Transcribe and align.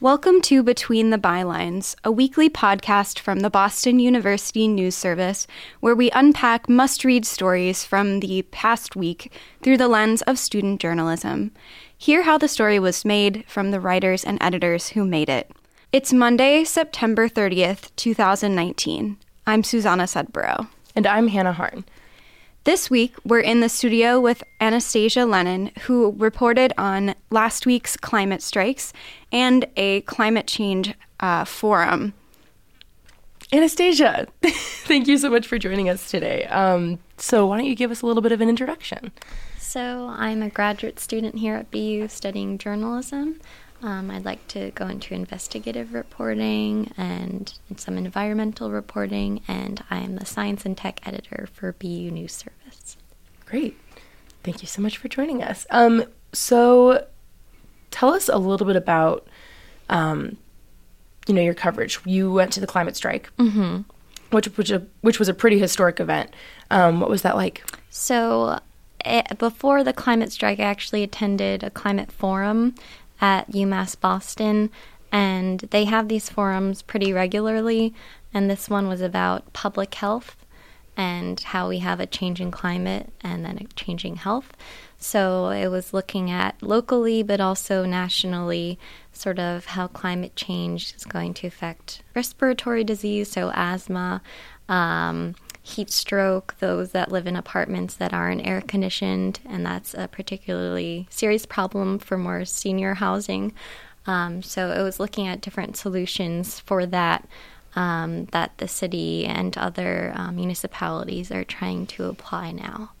Welcome 0.00 0.40
to 0.42 0.62
Between 0.62 1.10
the 1.10 1.18
Bylines, 1.18 1.96
a 2.04 2.12
weekly 2.12 2.48
podcast 2.48 3.18
from 3.18 3.40
the 3.40 3.50
Boston 3.50 3.98
University 3.98 4.68
News 4.68 4.94
Service, 4.94 5.46
where 5.80 5.94
we 5.94 6.10
unpack 6.12 6.68
must 6.68 7.04
read 7.04 7.26
stories 7.26 7.84
from 7.84 8.20
the 8.20 8.42
past 8.42 8.94
week 8.94 9.32
through 9.60 9.76
the 9.76 9.88
lens 9.88 10.22
of 10.22 10.38
student 10.38 10.80
journalism. 10.80 11.50
Hear 11.98 12.22
how 12.22 12.38
the 12.38 12.46
story 12.46 12.78
was 12.78 13.04
made 13.04 13.44
from 13.48 13.72
the 13.72 13.80
writers 13.80 14.24
and 14.24 14.38
editors 14.40 14.90
who 14.90 15.04
made 15.04 15.28
it. 15.28 15.50
It's 15.90 16.12
Monday, 16.12 16.64
September 16.64 17.30
30th, 17.30 17.88
2019. 17.96 19.16
I'm 19.46 19.64
Susanna 19.64 20.02
Sudborough. 20.02 20.68
And 20.94 21.06
I'm 21.06 21.28
Hannah 21.28 21.54
Harn. 21.54 21.86
This 22.64 22.90
week, 22.90 23.14
we're 23.24 23.40
in 23.40 23.60
the 23.60 23.70
studio 23.70 24.20
with 24.20 24.42
Anastasia 24.60 25.24
Lennon, 25.24 25.70
who 25.84 26.14
reported 26.18 26.74
on 26.76 27.14
last 27.30 27.64
week's 27.64 27.96
climate 27.96 28.42
strikes 28.42 28.92
and 29.32 29.64
a 29.78 30.02
climate 30.02 30.46
change 30.46 30.92
uh, 31.20 31.46
forum. 31.46 32.12
Anastasia, 33.50 34.26
thank 34.42 35.08
you 35.08 35.16
so 35.16 35.30
much 35.30 35.46
for 35.46 35.56
joining 35.56 35.88
us 35.88 36.10
today. 36.10 36.44
Um, 36.48 36.98
so, 37.16 37.46
why 37.46 37.56
don't 37.56 37.66
you 37.66 37.74
give 37.74 37.90
us 37.90 38.02
a 38.02 38.06
little 38.06 38.20
bit 38.20 38.32
of 38.32 38.42
an 38.42 38.50
introduction? 38.50 39.10
So, 39.56 40.08
I'm 40.10 40.42
a 40.42 40.50
graduate 40.50 41.00
student 41.00 41.36
here 41.36 41.54
at 41.54 41.70
BU 41.70 42.08
studying 42.08 42.58
journalism. 42.58 43.40
Um, 43.82 44.10
I'd 44.10 44.24
like 44.24 44.46
to 44.48 44.72
go 44.72 44.88
into 44.88 45.14
investigative 45.14 45.94
reporting 45.94 46.92
and 46.96 47.52
some 47.76 47.96
environmental 47.96 48.70
reporting, 48.70 49.40
and 49.46 49.82
I 49.88 49.98
am 49.98 50.16
the 50.16 50.26
science 50.26 50.66
and 50.66 50.76
tech 50.76 51.00
editor 51.06 51.48
for 51.52 51.72
BU 51.72 52.10
News 52.10 52.32
Service. 52.32 52.96
Great. 53.46 53.78
Thank 54.42 54.62
you 54.62 54.68
so 54.68 54.82
much 54.82 54.96
for 54.96 55.08
joining 55.08 55.42
us. 55.42 55.64
Um, 55.70 56.04
so, 56.32 57.06
tell 57.90 58.12
us 58.12 58.28
a 58.28 58.38
little 58.38 58.66
bit 58.66 58.76
about, 58.76 59.28
um, 59.88 60.36
you 61.28 61.34
know, 61.34 61.42
your 61.42 61.54
coverage. 61.54 62.00
You 62.04 62.32
went 62.32 62.52
to 62.54 62.60
the 62.60 62.66
climate 62.66 62.96
strike, 62.96 63.30
mm-hmm. 63.36 63.82
which 64.30 64.46
which 64.56 64.72
which 65.02 65.18
was 65.20 65.28
a 65.28 65.34
pretty 65.34 65.58
historic 65.58 66.00
event. 66.00 66.34
Um, 66.70 66.98
what 67.00 67.10
was 67.10 67.22
that 67.22 67.36
like? 67.36 67.64
So, 67.90 68.58
eh, 69.04 69.22
before 69.34 69.84
the 69.84 69.92
climate 69.92 70.32
strike, 70.32 70.58
I 70.58 70.64
actually 70.64 71.04
attended 71.04 71.62
a 71.62 71.70
climate 71.70 72.10
forum 72.10 72.74
at 73.20 73.50
UMass 73.50 73.98
Boston, 73.98 74.70
and 75.10 75.60
they 75.70 75.84
have 75.84 76.08
these 76.08 76.28
forums 76.28 76.82
pretty 76.82 77.12
regularly. 77.12 77.94
And 78.32 78.50
this 78.50 78.68
one 78.68 78.88
was 78.88 79.00
about 79.00 79.52
public 79.52 79.94
health 79.94 80.36
and 80.96 81.38
how 81.40 81.68
we 81.68 81.78
have 81.78 82.00
a 82.00 82.06
changing 82.06 82.50
climate 82.50 83.12
and 83.20 83.44
then 83.44 83.56
a 83.58 83.74
changing 83.74 84.16
health. 84.16 84.52
So 84.98 85.50
it 85.50 85.68
was 85.68 85.94
looking 85.94 86.28
at 86.30 86.60
locally, 86.60 87.22
but 87.22 87.40
also 87.40 87.84
nationally, 87.84 88.78
sort 89.12 89.38
of 89.38 89.66
how 89.66 89.86
climate 89.86 90.34
change 90.34 90.92
is 90.96 91.04
going 91.04 91.34
to 91.34 91.46
affect 91.46 92.02
respiratory 92.14 92.82
disease, 92.82 93.30
so 93.30 93.52
asthma. 93.54 94.20
Um, 94.68 95.36
heat 95.68 95.90
stroke, 95.90 96.54
those 96.58 96.92
that 96.92 97.12
live 97.12 97.26
in 97.26 97.36
apartments 97.36 97.94
that 97.94 98.14
aren't 98.14 98.46
air 98.46 98.60
conditioned, 98.60 99.40
and 99.46 99.64
that's 99.64 99.94
a 99.94 100.08
particularly 100.08 101.06
serious 101.10 101.46
problem 101.46 101.98
for 101.98 102.16
more 102.16 102.44
senior 102.44 102.94
housing. 102.94 103.52
Um, 104.06 104.42
so 104.42 104.70
it 104.70 104.82
was 104.82 104.98
looking 104.98 105.26
at 105.28 105.42
different 105.42 105.76
solutions 105.76 106.58
for 106.60 106.86
that 106.86 107.28
um, 107.76 108.24
that 108.26 108.56
the 108.58 108.66
city 108.66 109.26
and 109.26 109.56
other 109.56 110.12
um, 110.16 110.36
municipalities 110.36 111.30
are 111.30 111.44
trying 111.44 111.86
to 111.86 112.06
apply 112.06 112.50
now. 112.50 112.92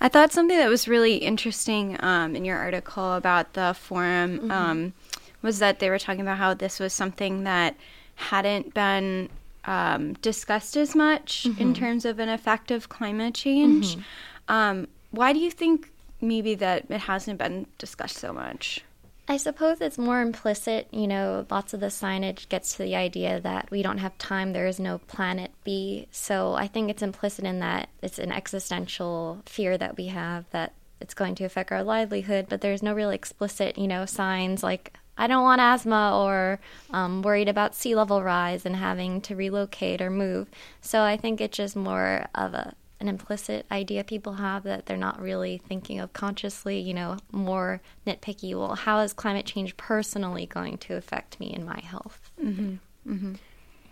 I 0.00 0.08
thought 0.08 0.32
something 0.32 0.58
that 0.58 0.68
was 0.68 0.88
really 0.88 1.16
interesting 1.16 1.96
um, 2.00 2.34
in 2.36 2.44
your 2.44 2.58
article 2.58 3.14
about 3.14 3.54
the 3.54 3.74
forum 3.78 4.38
mm-hmm. 4.38 4.50
Um, 4.50 4.92
was 5.40 5.60
that 5.60 5.78
they 5.78 5.90
were 5.90 5.98
talking 5.98 6.22
about 6.22 6.38
how 6.38 6.54
this 6.54 6.80
was 6.80 6.92
something 6.92 7.44
that 7.44 7.76
hadn't 8.16 8.74
been 8.74 9.28
um, 9.66 10.14
discussed 10.14 10.76
as 10.76 10.94
much 10.94 11.46
mm-hmm. 11.48 11.60
in 11.60 11.74
terms 11.74 12.04
of 12.04 12.18
an 12.18 12.28
effective 12.28 12.88
climate 12.88 13.34
change. 13.34 13.96
Mm-hmm. 13.96 14.54
Um, 14.54 14.88
why 15.10 15.32
do 15.32 15.38
you 15.38 15.50
think 15.50 15.90
maybe 16.20 16.54
that 16.56 16.86
it 16.88 17.00
hasn't 17.00 17.38
been 17.38 17.66
discussed 17.78 18.16
so 18.16 18.32
much? 18.32 18.82
I 19.26 19.38
suppose 19.38 19.80
it's 19.80 19.96
more 19.96 20.20
implicit. 20.20 20.88
You 20.90 21.06
know, 21.06 21.46
lots 21.50 21.72
of 21.72 21.80
the 21.80 21.86
signage 21.86 22.48
gets 22.48 22.72
to 22.72 22.82
the 22.82 22.94
idea 22.94 23.40
that 23.40 23.70
we 23.70 23.82
don't 23.82 23.98
have 23.98 24.16
time, 24.18 24.52
there 24.52 24.66
is 24.66 24.78
no 24.78 24.98
planet 24.98 25.50
B. 25.64 26.08
So 26.10 26.54
I 26.54 26.66
think 26.66 26.90
it's 26.90 27.02
implicit 27.02 27.44
in 27.44 27.60
that 27.60 27.88
it's 28.02 28.18
an 28.18 28.32
existential 28.32 29.40
fear 29.46 29.78
that 29.78 29.96
we 29.96 30.06
have 30.08 30.44
that 30.50 30.74
it's 31.00 31.14
going 31.14 31.34
to 31.36 31.44
affect 31.44 31.72
our 31.72 31.82
livelihood, 31.82 32.46
but 32.48 32.60
there's 32.60 32.82
no 32.82 32.92
real 32.92 33.10
explicit, 33.10 33.78
you 33.78 33.88
know, 33.88 34.04
signs 34.04 34.62
like 34.62 34.92
I 35.16 35.26
don't 35.26 35.42
want 35.42 35.60
asthma 35.60 36.18
or 36.18 36.60
um, 36.90 37.22
worried 37.22 37.48
about 37.48 37.74
sea 37.74 37.94
level 37.94 38.22
rise 38.22 38.66
and 38.66 38.76
having 38.76 39.20
to 39.22 39.36
relocate 39.36 40.00
or 40.00 40.10
move. 40.10 40.48
So 40.80 41.02
I 41.02 41.16
think 41.16 41.40
it's 41.40 41.56
just 41.56 41.76
more 41.76 42.26
of 42.34 42.54
a 42.54 42.74
an 43.00 43.08
implicit 43.08 43.66
idea 43.70 44.02
people 44.02 44.34
have 44.34 44.62
that 44.62 44.86
they're 44.86 44.96
not 44.96 45.20
really 45.20 45.58
thinking 45.58 46.00
of 46.00 46.12
consciously, 46.14 46.80
you 46.80 46.94
know, 46.94 47.18
more 47.32 47.82
nitpicky. 48.06 48.58
Well, 48.58 48.74
how 48.76 49.00
is 49.00 49.12
climate 49.12 49.44
change 49.44 49.76
personally 49.76 50.46
going 50.46 50.78
to 50.78 50.94
affect 50.94 51.38
me 51.38 51.52
and 51.52 51.66
my 51.66 51.80
health? 51.80 52.30
Mm-hmm. 52.42 53.12
Mm-hmm. 53.12 53.34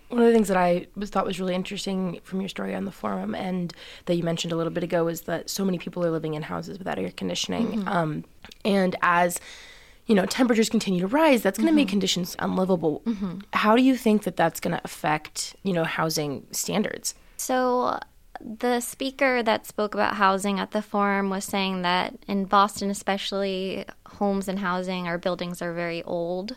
One 0.09 0.21
of 0.21 0.27
the 0.27 0.32
things 0.32 0.49
that 0.49 0.56
I 0.56 0.87
was, 0.94 1.11
thought 1.11 1.27
was 1.27 1.41
really 1.41 1.55
interesting 1.55 2.21
from 2.22 2.41
your 2.41 2.49
story 2.49 2.75
on 2.75 2.84
the 2.84 2.93
forum 2.93 3.34
and 3.34 3.75
that 4.06 4.15
you 4.15 4.22
mentioned 4.22 4.53
a 4.53 4.56
little 4.56 4.72
bit 4.72 4.84
ago 4.84 5.09
is 5.09 5.22
that 5.22 5.50
so 5.50 5.65
many 5.65 5.78
people 5.78 6.05
are 6.05 6.11
living 6.11 6.34
in 6.34 6.43
houses 6.43 6.78
without 6.78 6.99
air 6.99 7.11
conditioning. 7.11 7.81
Mm-hmm. 7.81 7.88
Um, 7.88 8.25
and 8.65 8.97
as 9.03 9.41
you 10.07 10.15
know 10.15 10.27
temperatures 10.27 10.69
continue 10.69 11.01
to 11.01 11.07
rise 11.07 11.43
that's 11.43 11.59
going 11.59 11.67
to 11.67 11.71
mm-hmm. 11.71 11.77
make 11.77 11.89
conditions 11.89 12.37
unlivable 12.39 13.01
mm-hmm. 13.07 13.39
how 13.53 13.77
do 13.77 13.83
you 13.83 13.97
think 13.97 14.25
that 14.25 14.37
that's 14.37 14.61
going 14.61 14.77
to 14.77 14.81
affect 14.85 15.55
you 15.63 15.73
know 15.73 15.85
housing 15.85 16.47
standards 16.51 17.15
so 17.37 17.99
the 18.41 18.81
speaker 18.81 19.43
that 19.43 19.67
spoke 19.67 19.95
about 19.95 20.17
housing 20.17 20.59
at 20.59 20.73
the 20.73 20.83
forum 20.83 21.31
was 21.31 21.45
saying 21.45 21.83
that 21.83 22.15
in 22.27 22.45
Boston, 22.45 22.91
especially, 22.91 23.85
homes 24.07 24.49
and 24.49 24.59
housing, 24.59 25.07
our 25.07 25.19
buildings 25.19 25.62
are 25.62 25.73
very 25.73 26.03
old. 26.03 26.57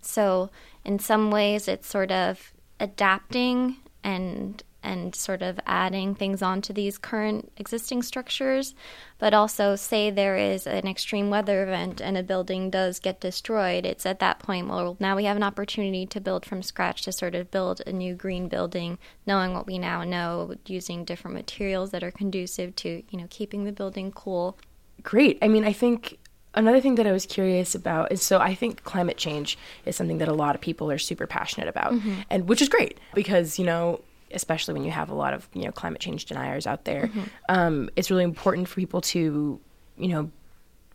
So, 0.00 0.50
in 0.84 0.98
some 0.98 1.30
ways, 1.30 1.68
it's 1.68 1.88
sort 1.88 2.10
of 2.10 2.52
adapting 2.80 3.76
and 4.02 4.62
and 4.86 5.14
sort 5.14 5.42
of 5.42 5.58
adding 5.66 6.14
things 6.14 6.40
onto 6.40 6.72
these 6.72 6.96
current 6.96 7.52
existing 7.56 8.02
structures, 8.02 8.74
but 9.18 9.34
also 9.34 9.76
say 9.76 10.10
there 10.10 10.36
is 10.36 10.66
an 10.66 10.86
extreme 10.86 11.28
weather 11.28 11.62
event 11.64 12.00
and 12.00 12.16
a 12.16 12.22
building 12.22 12.70
does 12.70 13.00
get 13.00 13.20
destroyed, 13.20 13.84
it's 13.84 14.06
at 14.06 14.20
that 14.20 14.38
point, 14.38 14.68
well, 14.68 14.96
now 15.00 15.16
we 15.16 15.24
have 15.24 15.36
an 15.36 15.42
opportunity 15.42 16.06
to 16.06 16.20
build 16.20 16.46
from 16.46 16.62
scratch 16.62 17.02
to 17.02 17.12
sort 17.12 17.34
of 17.34 17.50
build 17.50 17.82
a 17.86 17.92
new 17.92 18.14
green 18.14 18.48
building, 18.48 18.98
knowing 19.26 19.52
what 19.52 19.66
we 19.66 19.78
now 19.78 20.04
know, 20.04 20.54
using 20.66 21.04
different 21.04 21.34
materials 21.34 21.90
that 21.90 22.04
are 22.04 22.12
conducive 22.12 22.74
to, 22.76 23.02
you 23.10 23.18
know, 23.18 23.26
keeping 23.28 23.64
the 23.64 23.72
building 23.72 24.12
cool. 24.12 24.56
Great. 25.02 25.38
I 25.42 25.48
mean, 25.48 25.64
I 25.64 25.72
think 25.72 26.18
another 26.56 26.80
thing 26.80 26.94
that 26.94 27.06
I 27.06 27.12
was 27.12 27.26
curious 27.26 27.74
about 27.74 28.10
is 28.10 28.22
so 28.22 28.40
I 28.40 28.54
think 28.54 28.82
climate 28.84 29.16
change 29.18 29.58
is 29.84 29.94
something 29.94 30.18
that 30.18 30.28
a 30.28 30.32
lot 30.32 30.54
of 30.54 30.60
people 30.60 30.90
are 30.90 30.98
super 30.98 31.26
passionate 31.26 31.68
about, 31.68 31.92
mm-hmm. 31.92 32.20
and 32.30 32.48
which 32.48 32.62
is 32.62 32.68
great 32.68 32.98
because 33.14 33.58
you 33.58 33.64
know 33.64 34.00
especially 34.32 34.74
when 34.74 34.84
you 34.84 34.90
have 34.90 35.10
a 35.10 35.14
lot 35.14 35.34
of 35.34 35.48
you 35.54 35.64
know 35.64 35.72
climate 35.72 36.00
change 36.00 36.26
deniers 36.26 36.66
out 36.66 36.84
there. 36.84 37.06
Mm-hmm. 37.06 37.22
Um, 37.48 37.90
it's 37.96 38.10
really 38.10 38.24
important 38.24 38.68
for 38.68 38.76
people 38.76 39.00
to 39.02 39.60
you 39.96 40.08
know 40.08 40.30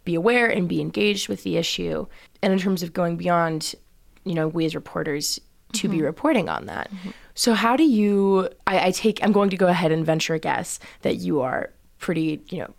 be 0.04 0.16
aware 0.16 0.48
and 0.48 0.68
be 0.68 0.82
engaged 0.82 1.30
with 1.30 1.44
the 1.44 1.58
issue. 1.58 2.06
And 2.42 2.52
in 2.52 2.60
terms 2.60 2.84
of 2.84 2.94
going 2.94 3.18
beyond, 3.18 3.76
you 4.24 4.34
know, 4.34 4.48
we 4.48 4.66
as 4.66 4.76
reporters 4.76 5.40
to 5.74 5.88
mm-hmm. 5.88 5.98
be 5.98 6.04
reporting 6.04 6.50
on 6.50 6.66
that. 6.66 6.92
Mm-hmm. 6.92 7.12
So 7.36 7.54
how 7.54 7.76
do 7.76 7.84
you? 7.84 8.50
I, 8.68 8.88
I 8.88 8.92
take. 8.92 9.24
I'm 9.24 9.32
going 9.32 9.50
to 9.52 9.58
go 9.58 9.68
ahead 9.68 9.92
and 9.92 10.06
venture 10.06 10.34
a 10.34 10.40
guess 10.40 10.80
that 11.02 11.18
you 11.18 11.42
are 11.42 11.72
pretty. 12.00 12.42
You 12.50 12.60
know, 12.60 12.74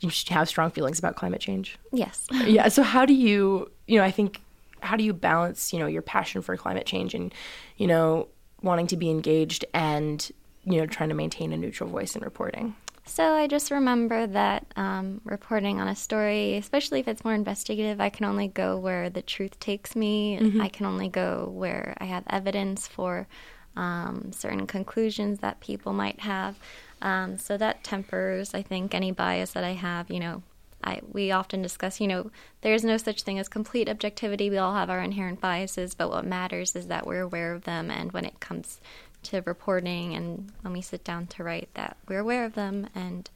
you 0.00 0.10
have 0.28 0.48
strong 0.48 0.70
feelings 0.70 0.98
about 0.98 1.16
climate 1.16 1.40
change. 1.40 1.78
Yes. 1.92 2.26
yeah. 2.46 2.68
So 2.68 2.82
how 2.82 3.06
do 3.06 3.14
you? 3.14 3.70
You 3.86 3.98
know, 3.98 4.04
I 4.04 4.10
think 4.10 4.40
how 4.80 4.96
do 4.96 5.04
you 5.04 5.12
balance 5.14 5.72
you 5.72 5.78
know 5.78 5.86
your 5.86 6.02
passion 6.02 6.42
for 6.42 6.56
climate 6.56 6.86
change 6.86 7.14
and 7.14 7.32
you 7.76 7.86
know 7.86 8.28
wanting 8.64 8.88
to 8.88 8.96
be 8.96 9.10
engaged 9.10 9.64
and 9.72 10.32
you 10.64 10.80
know 10.80 10.86
trying 10.86 11.10
to 11.10 11.14
maintain 11.14 11.52
a 11.52 11.56
neutral 11.56 11.88
voice 11.88 12.16
in 12.16 12.22
reporting 12.22 12.74
so 13.06 13.34
I 13.34 13.46
just 13.46 13.70
remember 13.70 14.26
that 14.28 14.66
um, 14.76 15.20
reporting 15.24 15.78
on 15.78 15.88
a 15.88 15.94
story, 15.94 16.56
especially 16.56 17.00
if 17.00 17.08
it's 17.08 17.22
more 17.22 17.34
investigative, 17.34 18.00
I 18.00 18.08
can 18.08 18.24
only 18.24 18.48
go 18.48 18.78
where 18.78 19.10
the 19.10 19.20
truth 19.20 19.60
takes 19.60 19.94
me. 19.94 20.38
Mm-hmm. 20.40 20.60
I 20.62 20.68
can 20.68 20.86
only 20.86 21.08
go 21.08 21.50
where 21.52 21.94
I 21.98 22.06
have 22.06 22.24
evidence 22.30 22.88
for 22.88 23.26
um, 23.76 24.32
certain 24.32 24.66
conclusions 24.66 25.40
that 25.40 25.60
people 25.60 25.92
might 25.92 26.20
have. 26.20 26.58
Um, 27.02 27.36
so 27.36 27.58
that 27.58 27.84
tempers, 27.84 28.54
I 28.54 28.62
think, 28.62 28.94
any 28.94 29.12
bias 29.12 29.50
that 29.50 29.64
I 29.64 29.72
have. 29.72 30.10
You 30.10 30.20
know, 30.20 30.42
I 30.84 31.00
we 31.10 31.30
often 31.30 31.62
discuss, 31.62 32.00
you 32.00 32.06
know, 32.06 32.30
there's 32.60 32.84
no 32.84 32.96
such 32.96 33.22
thing 33.22 33.38
as 33.38 33.48
complete 33.48 33.88
objectivity. 33.88 34.50
We 34.50 34.58
all 34.58 34.74
have 34.74 34.90
our 34.90 35.00
inherent 35.00 35.40
biases, 35.40 35.94
but 35.94 36.10
what 36.10 36.24
matters 36.24 36.76
is 36.76 36.86
that 36.88 37.06
we're 37.06 37.22
aware 37.22 37.52
of 37.52 37.64
them, 37.64 37.90
and 37.90 38.12
when 38.12 38.24
it 38.24 38.40
comes 38.40 38.80
to 39.24 39.42
reporting 39.46 40.14
and 40.14 40.52
when 40.60 40.72
we 40.72 40.82
sit 40.82 41.02
down 41.02 41.26
to 41.28 41.42
write, 41.42 41.68
that 41.74 41.96
we're 42.08 42.20
aware 42.20 42.44
of 42.44 42.54
them, 42.54 42.88
and 42.94 43.30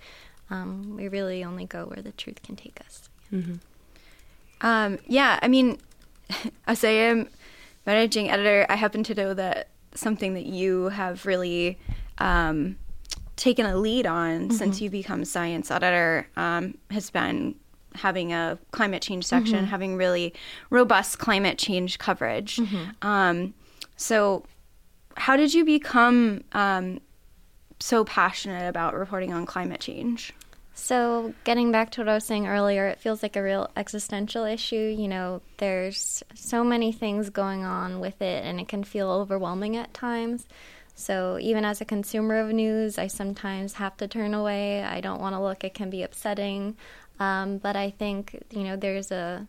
um, 0.50 0.96
we 0.96 1.08
really 1.08 1.42
only 1.42 1.64
go 1.64 1.86
where 1.86 2.02
the 2.02 2.12
truth 2.12 2.42
can 2.42 2.56
take 2.56 2.80
us. 2.84 3.08
Mm-hmm. 3.32 3.54
Um, 4.60 4.98
yeah, 5.06 5.38
I 5.42 5.48
mean, 5.48 5.78
as 6.66 6.84
I 6.84 6.90
am 6.90 7.28
managing 7.86 8.30
editor, 8.30 8.66
I 8.68 8.76
happen 8.76 9.02
to 9.04 9.14
know 9.14 9.34
that 9.34 9.68
something 9.94 10.34
that 10.34 10.46
you 10.46 10.90
have 10.90 11.26
really 11.26 11.78
um, 12.18 12.76
taken 13.38 13.64
a 13.64 13.76
lead 13.76 14.06
on 14.06 14.48
mm-hmm. 14.48 14.50
since 14.50 14.80
you 14.80 14.90
become 14.90 15.24
science 15.24 15.70
editor 15.70 16.28
um, 16.36 16.76
has 16.90 17.08
been 17.08 17.54
having 17.94 18.32
a 18.32 18.58
climate 18.72 19.00
change 19.00 19.24
section, 19.24 19.60
mm-hmm. 19.60 19.66
having 19.66 19.96
really 19.96 20.34
robust 20.70 21.18
climate 21.18 21.56
change 21.56 21.98
coverage. 21.98 22.56
Mm-hmm. 22.56 23.06
Um, 23.06 23.54
so, 23.96 24.44
how 25.16 25.36
did 25.36 25.54
you 25.54 25.64
become 25.64 26.44
um, 26.52 27.00
so 27.80 28.04
passionate 28.04 28.68
about 28.68 28.94
reporting 28.94 29.32
on 29.32 29.46
climate 29.46 29.80
change? 29.80 30.32
So, 30.74 31.34
getting 31.42 31.72
back 31.72 31.90
to 31.92 32.02
what 32.02 32.08
I 32.08 32.14
was 32.14 32.24
saying 32.24 32.46
earlier, 32.46 32.86
it 32.86 33.00
feels 33.00 33.22
like 33.22 33.34
a 33.34 33.42
real 33.42 33.68
existential 33.76 34.44
issue. 34.44 34.94
You 34.96 35.08
know, 35.08 35.42
there's 35.56 36.22
so 36.34 36.62
many 36.62 36.92
things 36.92 37.30
going 37.30 37.64
on 37.64 37.98
with 37.98 38.22
it, 38.22 38.44
and 38.44 38.60
it 38.60 38.68
can 38.68 38.84
feel 38.84 39.10
overwhelming 39.10 39.76
at 39.76 39.92
times. 39.92 40.46
So, 40.98 41.38
even 41.40 41.64
as 41.64 41.80
a 41.80 41.84
consumer 41.84 42.40
of 42.40 42.48
news, 42.48 42.98
I 42.98 43.06
sometimes 43.06 43.74
have 43.74 43.96
to 43.98 44.08
turn 44.08 44.34
away. 44.34 44.82
I 44.82 45.00
don't 45.00 45.20
want 45.20 45.36
to 45.36 45.40
look, 45.40 45.62
it 45.62 45.72
can 45.72 45.90
be 45.90 46.02
upsetting. 46.02 46.76
Um, 47.20 47.58
but 47.58 47.76
I 47.76 47.90
think, 47.90 48.44
you 48.50 48.64
know, 48.64 48.74
there's 48.74 49.12
a, 49.12 49.46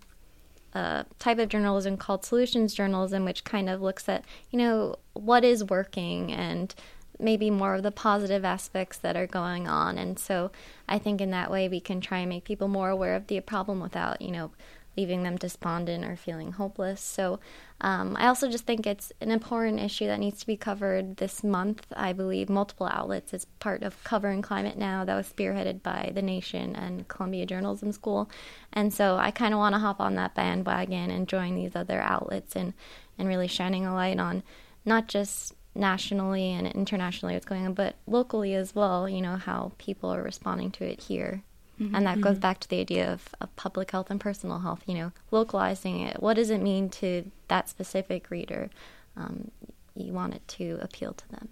a 0.75 1.07
type 1.17 1.39
of 1.39 1.49
journalism 1.49 1.97
called 1.97 2.23
solutions 2.23 2.75
journalism, 2.75 3.25
which 3.25 3.43
kind 3.45 3.67
of 3.67 3.81
looks 3.81 4.07
at, 4.07 4.25
you 4.51 4.59
know, 4.59 4.97
what 5.13 5.43
is 5.43 5.63
working 5.63 6.31
and 6.31 6.75
maybe 7.17 7.49
more 7.49 7.73
of 7.73 7.81
the 7.81 7.91
positive 7.91 8.45
aspects 8.45 8.99
that 8.99 9.17
are 9.17 9.27
going 9.27 9.67
on. 9.67 9.97
And 9.97 10.19
so 10.19 10.51
I 10.87 10.99
think 10.99 11.19
in 11.19 11.31
that 11.31 11.49
way 11.49 11.67
we 11.67 11.79
can 11.79 11.99
try 11.99 12.19
and 12.19 12.29
make 12.29 12.43
people 12.43 12.67
more 12.67 12.91
aware 12.91 13.15
of 13.15 13.25
the 13.25 13.39
problem 13.39 13.79
without, 13.79 14.21
you 14.21 14.31
know, 14.31 14.51
leaving 14.99 15.23
them 15.23 15.37
despondent 15.37 16.03
or 16.03 16.17
feeling 16.17 16.51
hopeless. 16.51 16.99
So 16.99 17.39
um, 17.79 18.17
I 18.19 18.27
also 18.27 18.51
just 18.51 18.65
think 18.65 18.85
it's 18.85 19.13
an 19.21 19.31
important 19.31 19.79
issue 19.79 20.07
that 20.07 20.19
needs 20.19 20.41
to 20.41 20.45
be 20.45 20.57
covered 20.57 21.15
this 21.15 21.41
month. 21.41 21.85
I 21.95 22.11
believe 22.11 22.49
multiple 22.49 22.89
outlets 22.91 23.33
as 23.33 23.45
part 23.45 23.81
of 23.81 24.03
Covering 24.03 24.41
Climate 24.41 24.77
Now 24.77 25.05
that 25.05 25.15
was 25.15 25.31
spearheaded 25.31 25.81
by 25.81 26.11
The 26.13 26.21
Nation 26.21 26.75
and 26.75 27.07
Columbia 27.07 27.45
Journalism 27.45 27.93
School. 27.93 28.29
And 28.73 28.93
so 28.93 29.15
I 29.15 29.31
kind 29.31 29.53
of 29.53 29.59
want 29.59 29.73
to 29.75 29.79
hop 29.79 30.01
on 30.01 30.15
that 30.15 30.35
bandwagon 30.35 31.11
and 31.11 31.29
join 31.29 31.55
these 31.55 31.77
other 31.77 32.01
outlets 32.01 32.57
and, 32.57 32.73
and 33.17 33.29
really 33.29 33.47
shining 33.47 33.85
a 33.85 33.93
light 33.93 34.19
on 34.19 34.43
not 34.83 35.07
just 35.07 35.53
nationally 35.73 36.51
and 36.51 36.67
internationally 36.67 37.35
what's 37.35 37.45
going 37.45 37.65
on, 37.65 37.73
but 37.73 37.95
locally 38.05 38.53
as 38.53 38.75
well, 38.75 39.07
you 39.07 39.21
know, 39.21 39.37
how 39.37 39.71
people 39.77 40.13
are 40.13 40.21
responding 40.21 40.71
to 40.71 40.83
it 40.83 40.99
here. 41.03 41.41
Mm-hmm. 41.79 41.95
And 41.95 42.05
that 42.05 42.13
mm-hmm. 42.13 42.21
goes 42.21 42.37
back 42.37 42.59
to 42.59 42.67
the 42.67 42.79
idea 42.79 43.11
of, 43.11 43.29
of 43.39 43.55
public 43.55 43.91
health 43.91 44.09
and 44.09 44.19
personal 44.19 44.59
health, 44.59 44.83
you 44.85 44.95
know, 44.95 45.11
localizing 45.31 46.01
it. 46.01 46.21
What 46.21 46.33
does 46.33 46.49
it 46.49 46.61
mean 46.61 46.89
to 46.89 47.31
that 47.47 47.69
specific 47.69 48.29
reader? 48.29 48.69
Um, 49.15 49.51
you 49.95 50.11
want 50.13 50.33
it 50.35 50.47
to 50.49 50.77
appeal 50.81 51.13
to 51.13 51.29
them. 51.29 51.49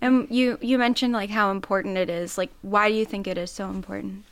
And 0.00 0.28
you, 0.30 0.58
you 0.60 0.78
mentioned 0.78 1.12
like 1.12 1.30
how 1.30 1.50
important 1.50 1.96
it 1.98 2.08
is. 2.08 2.38
Like, 2.38 2.50
why 2.62 2.88
do 2.88 2.94
you 2.94 3.04
think 3.04 3.26
it 3.26 3.38
is 3.38 3.50
so 3.50 3.68
important? 3.68 4.24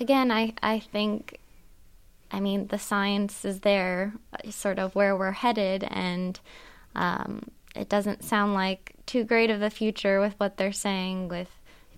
Again, 0.00 0.30
I, 0.30 0.54
I 0.62 0.80
think, 0.80 1.38
I 2.30 2.40
mean, 2.40 2.66
the 2.68 2.78
science 2.78 3.44
is 3.44 3.60
there, 3.60 4.14
sort 4.50 4.78
of 4.78 4.94
where 4.94 5.14
we're 5.16 5.32
headed, 5.32 5.84
and 5.84 6.40
um, 6.94 7.50
it 7.76 7.88
doesn't 7.88 8.24
sound 8.24 8.54
like 8.54 8.94
too 9.06 9.24
great 9.24 9.50
of 9.50 9.62
a 9.62 9.70
future 9.70 10.20
with 10.20 10.34
what 10.38 10.56
they're 10.56 10.72
saying 10.72 11.28
with 11.28 11.50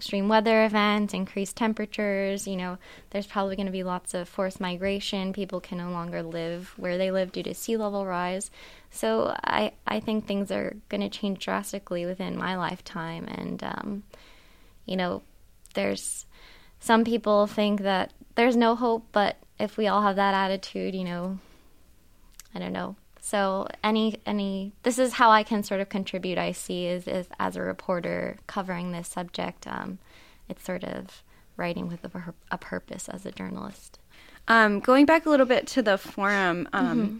extreme 0.05 0.29
weather 0.29 0.67
events, 0.67 1.15
increased 1.15 1.57
temperatures. 1.57 2.47
You 2.47 2.57
know, 2.57 2.77
there's 3.09 3.27
probably 3.27 3.57
going 3.57 3.65
to 3.65 3.73
be 3.73 3.83
lots 3.83 4.13
of 4.13 4.29
forced 4.29 4.61
migration. 4.61 5.33
People 5.33 5.63
can 5.63 5.79
no 5.79 5.91
longer 5.91 6.23
live 6.23 6.75
where 6.77 6.99
they 6.99 7.11
live 7.11 7.33
due 7.33 7.43
to 7.43 7.55
sea 7.55 7.79
level 7.79 8.05
rise. 8.05 8.51
So 8.91 9.35
I, 9.43 9.73
I 9.87 10.01
think 10.01 10.27
things 10.27 10.51
are 10.51 10.77
going 10.91 11.01
to 11.01 11.09
change 11.09 11.43
drastically 11.43 12.05
within 12.05 12.37
my 12.37 12.55
lifetime. 12.55 13.27
And, 13.29 13.65
um, 13.65 14.03
you 14.85 14.95
know, 14.95 15.23
there's 15.73 16.27
some 16.81 17.03
people 17.03 17.47
think 17.47 17.81
that 17.81 18.13
there's 18.35 18.57
no 18.57 18.77
hope, 18.77 19.07
but 19.11 19.39
if 19.59 19.79
we 19.79 19.87
all 19.87 20.03
have 20.03 20.17
that 20.17 20.35
attitude, 20.35 20.95
you 20.95 21.05
know, 21.05 21.39
I 22.55 22.59
don't 22.59 22.75
know, 22.75 22.95
so 23.25 23.69
any 23.83 24.17
any 24.27 24.75
this 24.83 24.99
is 24.99 25.15
how 25.15 25.31
I 25.31 25.45
can 25.45 25.63
sort 25.63 25.81
of 25.81 25.89
contribute. 25.89 26.37
I 26.37 26.53
see 26.53 26.85
is 26.85 27.09
is 27.09 27.27
as 27.41 27.57
a 27.57 27.63
reporter 27.63 28.37
covering 28.47 28.93
this 28.93 29.09
subject. 29.09 29.67
Um, 29.67 29.99
it's 30.47 30.63
sort 30.63 30.85
of 30.85 31.23
writing 31.57 31.89
with 31.89 32.05
a, 32.05 32.35
a 32.51 32.59
purpose 32.59 33.09
as 33.09 33.25
a 33.25 33.33
journalist. 33.33 33.99
Um, 34.47 34.79
going 34.79 35.07
back 35.07 35.25
a 35.25 35.31
little 35.31 35.47
bit 35.47 35.67
to 35.69 35.81
the 35.81 35.97
forum, 35.97 36.69
um, 36.75 36.99
mm-hmm. 36.99 37.19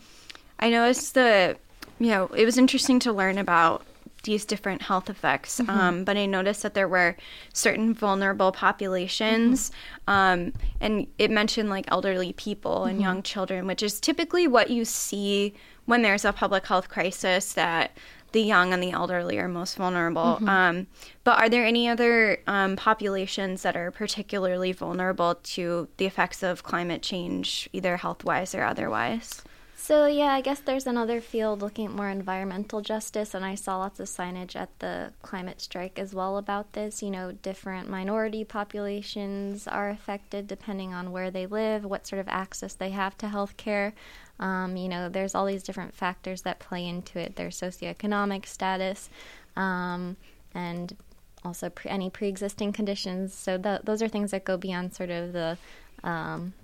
I 0.61 0.69
noticed 0.69 1.15
the 1.15 1.57
you 1.99 2.09
know 2.09 2.27
it 2.37 2.45
was 2.45 2.59
interesting 2.59 2.99
to 2.99 3.11
learn 3.11 3.39
about 3.39 3.87
these 4.25 4.45
different 4.45 4.83
health 4.83 5.09
effects. 5.09 5.59
Mm-hmm. 5.59 5.71
Um, 5.71 6.05
but 6.05 6.19
I 6.19 6.27
noticed 6.27 6.65
that 6.65 6.75
there 6.75 6.89
were 6.89 7.17
certain 7.55 7.95
vulnerable 7.95 8.53
populations, 8.53 9.71
mm-hmm. 10.07 10.11
um, 10.11 10.53
and 10.83 11.07
it 11.17 11.31
mentioned 11.31 11.71
like 11.71 11.87
elderly 11.89 12.35
people 12.35 12.85
and 12.85 12.97
mm-hmm. 12.97 13.05
young 13.05 13.23
children, 13.23 13.67
which 13.67 13.83
is 13.83 14.01
typically 14.01 14.47
what 14.47 14.69
you 14.69 14.85
see 14.85 15.55
when 15.87 16.03
there's 16.03 16.25
a 16.25 16.33
public 16.33 16.67
health 16.67 16.89
crisis. 16.89 17.53
That 17.53 17.93
the 18.33 18.43
young 18.43 18.73
and 18.73 18.83
the 18.83 18.91
elderly 18.91 19.39
are 19.39 19.49
most 19.49 19.77
vulnerable. 19.77 20.39
Mm-hmm. 20.41 20.49
Um, 20.49 20.87
but 21.23 21.39
are 21.39 21.49
there 21.49 21.65
any 21.65 21.89
other 21.89 22.39
um, 22.49 22.75
populations 22.75 23.63
that 23.63 23.77
are 23.77 23.93
particularly 23.93 24.73
vulnerable 24.73 25.37
to 25.37 25.89
the 25.99 26.07
effects 26.07 26.43
of 26.43 26.65
climate 26.65 27.01
change, 27.01 27.69
either 27.73 27.97
health 27.97 28.25
wise 28.25 28.55
or 28.55 28.65
otherwise? 28.65 29.43
So, 29.85 30.07
yeah, 30.07 30.33
I 30.33 30.41
guess 30.41 30.61
there's 30.61 30.87
another 30.87 31.21
field 31.21 31.61
looking 31.61 31.85
at 31.85 31.93
more 31.93 32.09
environmental 32.09 32.81
justice, 32.81 33.35
and 33.35 33.45
I 33.45 33.55
saw 33.55 33.77
lots 33.77 34.01
of 34.01 34.07
signage 34.09 34.57
at 34.57 34.71
the 34.79 35.13
climate 35.21 35.61
strike 35.61 35.99
as 35.99 36.15
well 36.15 36.39
about 36.39 36.73
this. 36.73 37.03
You 37.03 37.11
know, 37.11 37.33
different 37.33 37.91
minority 37.91 38.45
populations 38.45 39.69
are 39.69 39.91
affected 39.91 40.47
depending 40.47 40.95
on 40.95 41.13
where 41.13 41.31
they 41.31 41.45
live, 41.45 41.85
what 41.85 42.07
sort 42.07 42.21
of 42.21 42.29
access 42.29 42.73
they 42.73 42.93
have 42.93 43.19
to 43.19 43.29
health 43.29 43.59
care. 43.59 43.93
Um, 44.41 44.79
you 44.79 44.89
know, 44.89 45.11
there's 45.11 45.35
all 45.35 45.45
these 45.45 45.63
different 45.63 45.93
factors 45.93 46.41
that 46.43 46.61
play 46.61 46.89
into 46.89 47.19
it 47.19 47.37
their 47.37 47.51
socioeconomic 47.51 48.47
status, 48.47 49.11
um, 49.55 50.17
and 50.55 50.97
also 51.45 51.69
pre- 51.69 51.91
any 51.91 52.09
pre 52.09 52.29
existing 52.29 52.73
conditions. 52.73 53.35
So, 53.35 53.59
th- 53.59 53.83
those 53.85 54.01
are 54.01 54.09
things 54.09 54.31
that 54.31 54.47
go 54.47 54.57
beyond 54.57 54.95
sort 54.95 55.11
of 55.11 55.35
the 55.35 55.59
um, 56.03 56.55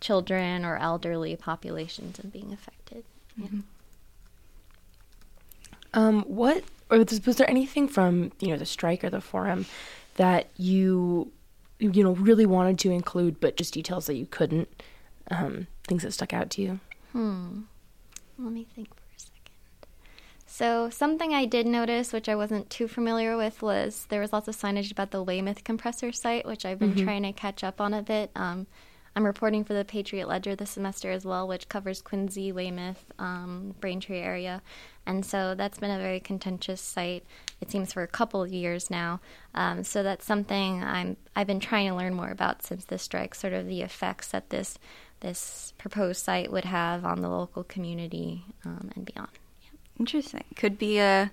children 0.00 0.64
or 0.64 0.76
elderly 0.76 1.36
populations 1.36 2.18
and 2.18 2.32
being 2.32 2.52
affected. 2.52 3.04
Mm-hmm. 3.40 3.60
Um, 5.94 6.22
what 6.22 6.64
or 6.90 6.98
was, 6.98 7.24
was 7.26 7.36
there 7.36 7.50
anything 7.50 7.88
from 7.88 8.32
you 8.40 8.48
know 8.48 8.56
the 8.56 8.66
strike 8.66 9.04
or 9.04 9.10
the 9.10 9.20
forum 9.20 9.66
that 10.16 10.48
you 10.56 11.30
you 11.78 12.02
know 12.02 12.12
really 12.12 12.46
wanted 12.46 12.78
to 12.80 12.90
include, 12.90 13.40
but 13.40 13.56
just 13.56 13.74
details 13.74 14.06
that 14.06 14.14
you 14.14 14.26
couldn't? 14.26 14.82
Um, 15.30 15.66
things 15.86 16.02
that 16.02 16.12
stuck 16.12 16.32
out 16.32 16.50
to 16.50 16.62
you. 16.62 16.80
Hmm. 17.12 17.62
Let 18.38 18.52
me 18.52 18.66
think 18.74 18.94
for 18.94 19.02
a 19.16 19.20
second. 19.20 19.88
So 20.46 20.90
something 20.90 21.34
I 21.34 21.44
did 21.44 21.66
notice, 21.66 22.12
which 22.12 22.28
I 22.28 22.34
wasn't 22.34 22.70
too 22.70 22.88
familiar 22.88 23.36
with, 23.36 23.60
was 23.60 24.06
there 24.08 24.20
was 24.20 24.32
lots 24.32 24.48
of 24.48 24.56
signage 24.56 24.90
about 24.90 25.10
the 25.10 25.22
Weymouth 25.22 25.64
compressor 25.64 26.12
site, 26.12 26.46
which 26.46 26.64
I've 26.64 26.78
been 26.78 26.94
mm-hmm. 26.94 27.04
trying 27.04 27.22
to 27.24 27.32
catch 27.32 27.64
up 27.64 27.80
on 27.80 27.92
a 27.92 28.02
bit. 28.02 28.30
Um, 28.36 28.66
I'm 29.18 29.26
reporting 29.26 29.64
for 29.64 29.74
the 29.74 29.84
Patriot 29.84 30.28
Ledger 30.28 30.54
this 30.54 30.70
semester 30.70 31.10
as 31.10 31.24
well, 31.24 31.48
which 31.48 31.68
covers 31.68 32.00
Quincy, 32.00 32.52
Weymouth, 32.52 33.04
um, 33.18 33.74
Braintree 33.80 34.20
area. 34.20 34.62
And 35.06 35.26
so 35.26 35.56
that's 35.56 35.80
been 35.80 35.90
a 35.90 35.98
very 35.98 36.20
contentious 36.20 36.80
site, 36.80 37.24
it 37.60 37.68
seems, 37.68 37.92
for 37.92 38.04
a 38.04 38.06
couple 38.06 38.44
of 38.44 38.52
years 38.52 38.90
now. 38.90 39.18
Um, 39.56 39.82
so 39.82 40.04
that's 40.04 40.24
something 40.24 40.84
I'm, 40.84 41.16
I've 41.34 41.48
been 41.48 41.58
trying 41.58 41.88
to 41.88 41.96
learn 41.96 42.14
more 42.14 42.30
about 42.30 42.62
since 42.62 42.84
the 42.84 42.96
strike, 42.96 43.34
sort 43.34 43.54
of 43.54 43.66
the 43.66 43.82
effects 43.82 44.28
that 44.28 44.50
this, 44.50 44.78
this 45.18 45.74
proposed 45.78 46.22
site 46.24 46.52
would 46.52 46.66
have 46.66 47.04
on 47.04 47.20
the 47.20 47.28
local 47.28 47.64
community 47.64 48.44
um, 48.64 48.92
and 48.94 49.04
beyond. 49.04 49.30
Yeah. 49.62 49.70
Interesting. 49.98 50.44
Could 50.54 50.78
be 50.78 51.00
a 51.00 51.32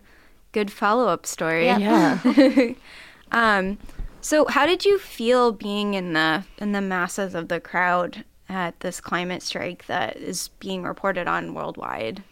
good 0.53 0.71
follow 0.71 1.07
up 1.07 1.27
story. 1.27 1.67
Yeah. 1.67 2.17
yeah. 2.23 2.73
so, 4.25 4.47
how 4.47 4.65
did 4.65 4.85
you 4.85 4.97
feel 4.97 5.51
being 5.51 5.93
in 5.93 6.13
the 6.13 6.43
in 6.57 6.71
the 6.71 6.81
masses 6.81 7.35
of 7.35 7.47
the 7.47 7.59
crowd 7.59 8.25
at 8.49 8.79
this 8.79 8.99
climate 8.99 9.43
strike 9.43 9.85
that 9.85 10.17
is 10.17 10.47
being 10.59 10.81
reported 10.81 11.27
on 11.27 11.53
worldwide? 11.53 12.23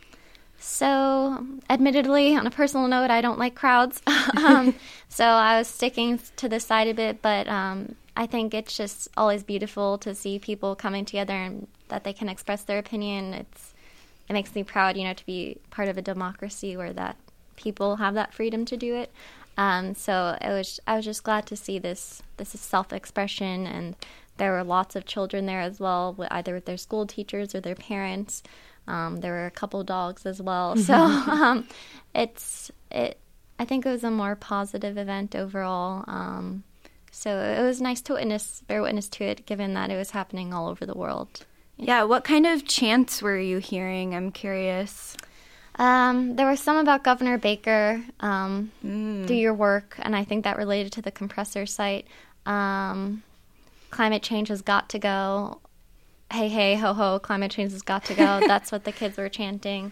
So, 0.57 1.45
admittedly, 1.69 2.35
on 2.35 2.47
a 2.47 2.49
personal 2.49 2.87
note, 2.87 3.11
I 3.11 3.21
don't 3.21 3.37
like 3.37 3.53
crowds. 3.53 4.01
um, 4.43 4.73
so 5.07 5.23
I 5.23 5.59
was 5.59 5.67
sticking 5.67 6.19
to 6.37 6.49
the 6.49 6.59
side 6.59 6.87
a 6.87 6.95
bit, 6.95 7.21
but 7.21 7.47
um, 7.47 7.95
I 8.17 8.25
think 8.25 8.55
it's 8.55 8.75
just 8.75 9.07
always 9.15 9.43
beautiful 9.43 9.99
to 9.99 10.15
see 10.15 10.39
people 10.39 10.75
coming 10.75 11.05
together 11.05 11.35
and 11.35 11.67
that 11.89 12.03
they 12.03 12.13
can 12.13 12.27
express 12.27 12.63
their 12.63 12.79
opinion. 12.79 13.35
It's 13.35 13.75
it 14.27 14.33
makes 14.33 14.55
me 14.55 14.63
proud, 14.63 14.97
you 14.97 15.03
know, 15.03 15.13
to 15.13 15.25
be 15.27 15.59
part 15.69 15.89
of 15.89 15.99
a 15.99 16.01
democracy 16.01 16.75
where 16.75 16.93
that 16.93 17.17
people 17.55 17.97
have 17.97 18.15
that 18.15 18.33
freedom 18.33 18.65
to 18.65 18.77
do 18.77 18.95
it. 18.95 19.11
Um, 19.57 19.93
so 19.93 20.37
it 20.41 20.49
was 20.49 20.79
I 20.87 20.95
was 20.95 21.05
just 21.05 21.23
glad 21.23 21.45
to 21.47 21.55
see 21.55 21.79
this 21.79 22.21
this 22.37 22.49
self 22.49 22.91
expression 22.91 23.67
and 23.67 23.95
there 24.37 24.51
were 24.51 24.63
lots 24.63 24.95
of 24.95 25.05
children 25.05 25.45
there 25.45 25.61
as 25.61 25.79
well, 25.79 26.15
either 26.31 26.53
with 26.55 26.65
their 26.65 26.77
school 26.77 27.05
teachers 27.05 27.53
or 27.53 27.61
their 27.61 27.75
parents. 27.75 28.41
Um, 28.87 29.17
there 29.17 29.31
were 29.31 29.45
a 29.45 29.51
couple 29.51 29.83
dogs 29.83 30.25
as 30.25 30.41
well, 30.41 30.75
so 30.89 30.95
um, 30.95 31.67
it's 32.13 32.71
it. 32.91 33.19
I 33.59 33.65
think 33.65 33.85
it 33.85 33.89
was 33.89 34.03
a 34.03 34.11
more 34.11 34.35
positive 34.35 34.97
event 34.97 35.35
overall. 35.35 36.03
Um, 36.07 36.63
so 37.11 37.37
it 37.39 37.61
was 37.61 37.79
nice 37.79 38.01
to 38.01 38.13
witness, 38.13 38.63
bear 38.67 38.81
witness 38.81 39.07
to 39.09 39.23
it, 39.23 39.45
given 39.45 39.75
that 39.75 39.91
it 39.91 39.95
was 39.95 40.09
happening 40.09 40.53
all 40.53 40.67
over 40.67 40.85
the 40.85 40.95
world. 40.97 41.45
Yeah, 41.77 42.03
what 42.03 42.23
kind 42.23 42.47
of 42.47 42.65
chants 42.65 43.21
were 43.21 43.37
you 43.37 43.59
hearing? 43.59 44.15
I'm 44.15 44.31
curious. 44.31 45.15
Um, 45.75 46.35
there 46.35 46.47
was 46.47 46.59
some 46.59 46.77
about 46.77 47.03
Governor 47.03 47.37
Baker, 47.37 48.03
um, 48.19 48.71
mm. 48.85 49.25
do 49.25 49.33
your 49.33 49.53
work, 49.53 49.95
and 49.99 50.15
I 50.15 50.23
think 50.23 50.43
that 50.43 50.57
related 50.57 50.91
to 50.93 51.01
the 51.01 51.11
compressor 51.11 51.65
site. 51.65 52.05
Um, 52.45 53.23
climate 53.89 54.21
change 54.21 54.49
has 54.49 54.61
got 54.61 54.89
to 54.89 54.99
go. 54.99 55.59
Hey, 56.31 56.47
hey, 56.49 56.75
ho, 56.75 56.93
ho, 56.93 57.19
climate 57.19 57.51
change 57.51 57.71
has 57.71 57.81
got 57.81 58.05
to 58.05 58.13
go. 58.13 58.39
That's 58.47 58.71
what 58.71 58.83
the 58.83 58.91
kids 58.91 59.17
were 59.17 59.29
chanting. 59.29 59.91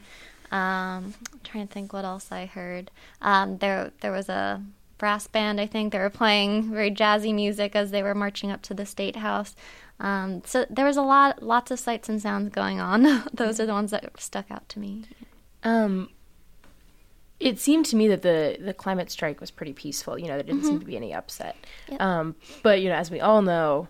Um, 0.51 1.13
I'm 1.31 1.39
trying 1.43 1.67
to 1.67 1.73
think 1.73 1.93
what 1.93 2.03
else 2.03 2.31
I 2.31 2.45
heard. 2.45 2.91
Um, 3.21 3.57
there, 3.59 3.91
there 4.01 4.11
was 4.11 4.27
a 4.27 4.61
brass 4.97 5.27
band. 5.27 5.61
I 5.61 5.65
think 5.65 5.93
they 5.93 5.99
were 5.99 6.09
playing 6.09 6.71
very 6.71 6.91
jazzy 6.91 7.33
music 7.33 7.75
as 7.75 7.91
they 7.91 8.03
were 8.03 8.13
marching 8.13 8.51
up 8.51 8.61
to 8.63 8.73
the 8.73 8.85
state 8.85 9.15
house. 9.15 9.55
Um, 9.99 10.41
so 10.45 10.65
there 10.69 10.85
was 10.85 10.97
a 10.97 11.01
lot, 11.01 11.41
lots 11.41 11.71
of 11.71 11.79
sights 11.79 12.09
and 12.09 12.21
sounds 12.21 12.53
going 12.53 12.79
on. 12.79 13.23
Those 13.33 13.59
are 13.59 13.65
the 13.65 13.73
ones 13.73 13.91
that 13.91 14.19
stuck 14.19 14.51
out 14.51 14.67
to 14.69 14.79
me. 14.79 15.05
Um, 15.63 16.09
it 17.39 17.59
seemed 17.59 17.85
to 17.87 17.95
me 17.95 18.07
that 18.07 18.21
the 18.21 18.57
the 18.59 18.73
climate 18.73 19.09
strike 19.09 19.41
was 19.41 19.51
pretty 19.51 19.73
peaceful. 19.73 20.17
You 20.17 20.27
know, 20.27 20.35
there 20.35 20.43
didn't 20.43 20.61
mm-hmm. 20.61 20.67
seem 20.67 20.79
to 20.79 20.85
be 20.85 20.95
any 20.95 21.13
upset. 21.13 21.55
Yep. 21.89 22.01
Um, 22.01 22.35
but 22.63 22.81
you 22.81 22.89
know, 22.89 22.95
as 22.95 23.09
we 23.09 23.19
all 23.19 23.41
know, 23.41 23.87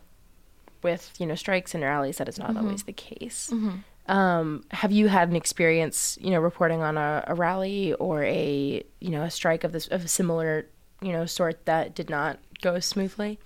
with 0.84 1.14
you 1.20 1.26
know 1.26 1.36
strikes 1.36 1.76
and 1.76 1.84
rallies, 1.84 2.18
that 2.18 2.30
is 2.30 2.40
not 2.40 2.50
mm-hmm. 2.50 2.66
always 2.66 2.84
the 2.84 2.94
case. 2.94 3.50
Mm-hmm. 3.54 4.12
Um, 4.12 4.66
have 4.72 4.92
you 4.92 5.08
had 5.08 5.30
an 5.30 5.36
experience, 5.36 6.18
you 6.20 6.32
know, 6.32 6.40
reporting 6.40 6.82
on 6.82 6.98
a, 6.98 7.24
a, 7.28 7.36
rally 7.36 7.94
or 7.94 8.24
a 8.24 8.84
you 9.00 9.10
know 9.10 9.24
a 9.24 9.30
strike 9.30 9.64
of 9.64 9.72
this 9.72 9.88
of 9.88 10.06
a 10.06 10.08
similar 10.08 10.66
you 11.02 11.12
know 11.12 11.26
sort 11.26 11.66
that 11.66 11.94
did 11.94 12.10
not 12.10 12.40
go 12.62 12.80
smoothly? 12.80 13.40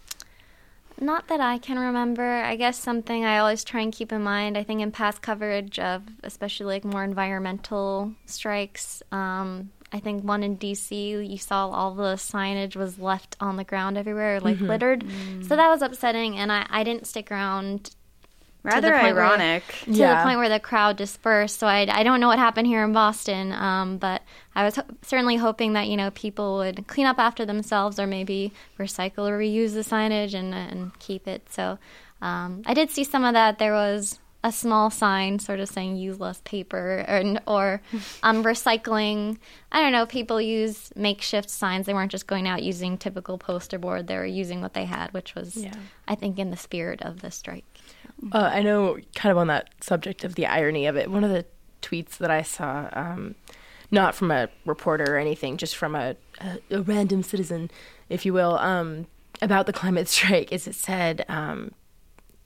Not 1.00 1.28
that 1.28 1.42
I 1.42 1.58
can 1.58 1.78
remember. 1.78 2.24
I 2.24 2.56
guess 2.56 2.80
something 2.80 3.25
I 3.25 3.40
always 3.40 3.64
try 3.64 3.82
and 3.82 3.92
keep 3.92 4.12
in 4.12 4.24
mind. 4.24 4.58
I 4.58 4.64
think 4.64 4.82
in 4.82 4.92
past 4.92 5.22
coverage 5.22 5.78
of 5.80 6.04
especially 6.24 6.68
like 6.68 6.86
more 6.86 7.04
environmental 7.04 8.14
strikes, 8.25 9.04
um, 9.12 9.72
I 9.92 10.00
think 10.00 10.24
one 10.24 10.44
in 10.44 10.58
DC, 10.58 11.30
you 11.30 11.38
saw 11.38 11.70
all 11.70 11.96
the 11.96 12.16
signage 12.16 12.75
was 12.75 12.98
left 13.00 13.36
on 13.40 13.56
the 13.58 13.64
ground 13.64 13.98
everywhere, 13.98 14.40
like 14.40 14.56
mm-hmm. 14.56 14.68
littered. 14.68 15.04
Mm. 15.06 15.48
So 15.48 15.56
that 15.56 15.70
was 15.70 15.82
upsetting, 15.82 16.38
and 16.38 16.52
I, 16.52 16.66
I 16.70 16.84
didn't 16.84 17.08
stick 17.08 17.32
around 17.32 17.96
Rather 18.65 18.95
ironic. 18.95 19.63
Where, 19.63 19.93
to 19.95 20.00
yeah. 20.00 20.17
the 20.17 20.24
point 20.27 20.39
where 20.39 20.50
the 20.50 20.60
crowd 20.60 20.98
dispersed. 20.98 21.60
So 21.60 21.67
I, 21.67 21.88
I 21.89 22.03
don't 22.03 22.19
know 22.19 22.27
what 22.27 22.39
happened 22.39 22.67
here 22.67 22.84
in 22.84 22.93
Boston, 22.93 23.51
um, 23.51 23.98
but 23.98 24.22
I 24.55 24.63
was 24.63 24.75
ho- 24.75 24.84
certainly 25.01 25.36
hoping 25.36 25.74
that 25.74 25.88
you 25.88 25.98
know 25.98 26.12
people 26.12 26.57
would 26.57 26.88
clean 26.88 27.05
up 27.05 27.19
after 27.19 27.45
themselves 27.45 28.00
or 28.00 28.07
maybe 28.07 28.53
recycle 28.79 29.29
or 29.29 29.38
reuse 29.38 29.74
the 29.74 29.81
signage 29.81 30.34
and, 30.34 30.53
and 30.53 30.98
keep 31.00 31.27
it. 31.27 31.51
So 31.51 31.77
um, 32.22 32.63
I 32.65 32.74
did 32.74 32.89
see 32.91 33.03
some 33.03 33.24
of 33.24 33.34
that. 33.34 33.60
There 33.60 33.74
was 33.74 34.19
a 34.45 34.51
small 34.51 34.91
sign 34.91 35.39
sort 35.39 35.60
of 35.60 35.67
saying 35.67 35.95
use 35.95 36.19
less 36.19 36.39
paper 36.45 37.03
or, 37.07 37.39
or 37.48 37.81
um, 38.24 38.43
recycling. 38.43 39.39
I 39.72 39.81
don't 39.81 39.91
know, 39.91 40.05
people 40.05 40.39
use 40.39 40.91
makeshift 40.95 41.50
signs. 41.50 41.88
They 41.88 41.95
weren't 41.95 42.12
just 42.12 42.27
going 42.27 42.48
out 42.48 42.62
using 42.62 43.00
typical 43.00 43.39
poster 43.39 43.79
board. 43.79 44.05
They 44.05 44.17
were 44.17 44.25
using 44.25 44.62
what 44.62 44.75
they 44.75 44.86
had, 44.86 45.12
which 45.13 45.34
was, 45.34 45.57
yeah. 45.57 45.74
I 46.07 46.13
think, 46.13 46.38
in 46.38 46.51
the 46.51 46.57
spirit 46.57 47.01
of 47.01 47.22
the 47.22 47.31
strike. 47.31 47.75
Uh, 48.31 48.50
I 48.53 48.62
know, 48.62 48.98
kind 49.13 49.31
of 49.31 49.38
on 49.38 49.48
that 49.48 49.69
subject 49.81 50.24
of 50.24 50.36
the 50.36 50.45
irony 50.45 50.86
of 50.86 50.95
it, 50.95 51.12
one 51.12 51.24
of 51.24 51.29
the 51.29 51.45
tweets 51.81 52.17
that 52.17 52.31
I 52.31 52.41
saw, 52.41 52.89
um, 52.93 53.36
not 53.91 54.15
from 54.15 54.31
a 54.31 54.50
reporter 54.65 55.15
or 55.15 55.17
anything, 55.17 55.57
just 55.57 55.75
from 55.75 55.95
a, 55.95 56.15
a, 56.39 56.60
a 56.72 56.81
random 56.81 57.24
citizen, 57.24 57.69
if 58.10 58.25
you 58.25 58.34
will, 58.34 58.57
um, 58.57 59.07
about 59.41 59.65
the 59.65 59.74
climate 59.74 60.07
strike, 60.10 60.51
is 60.51 60.67
it 60.67 60.75
said, 60.75 61.25
um, 61.27 61.72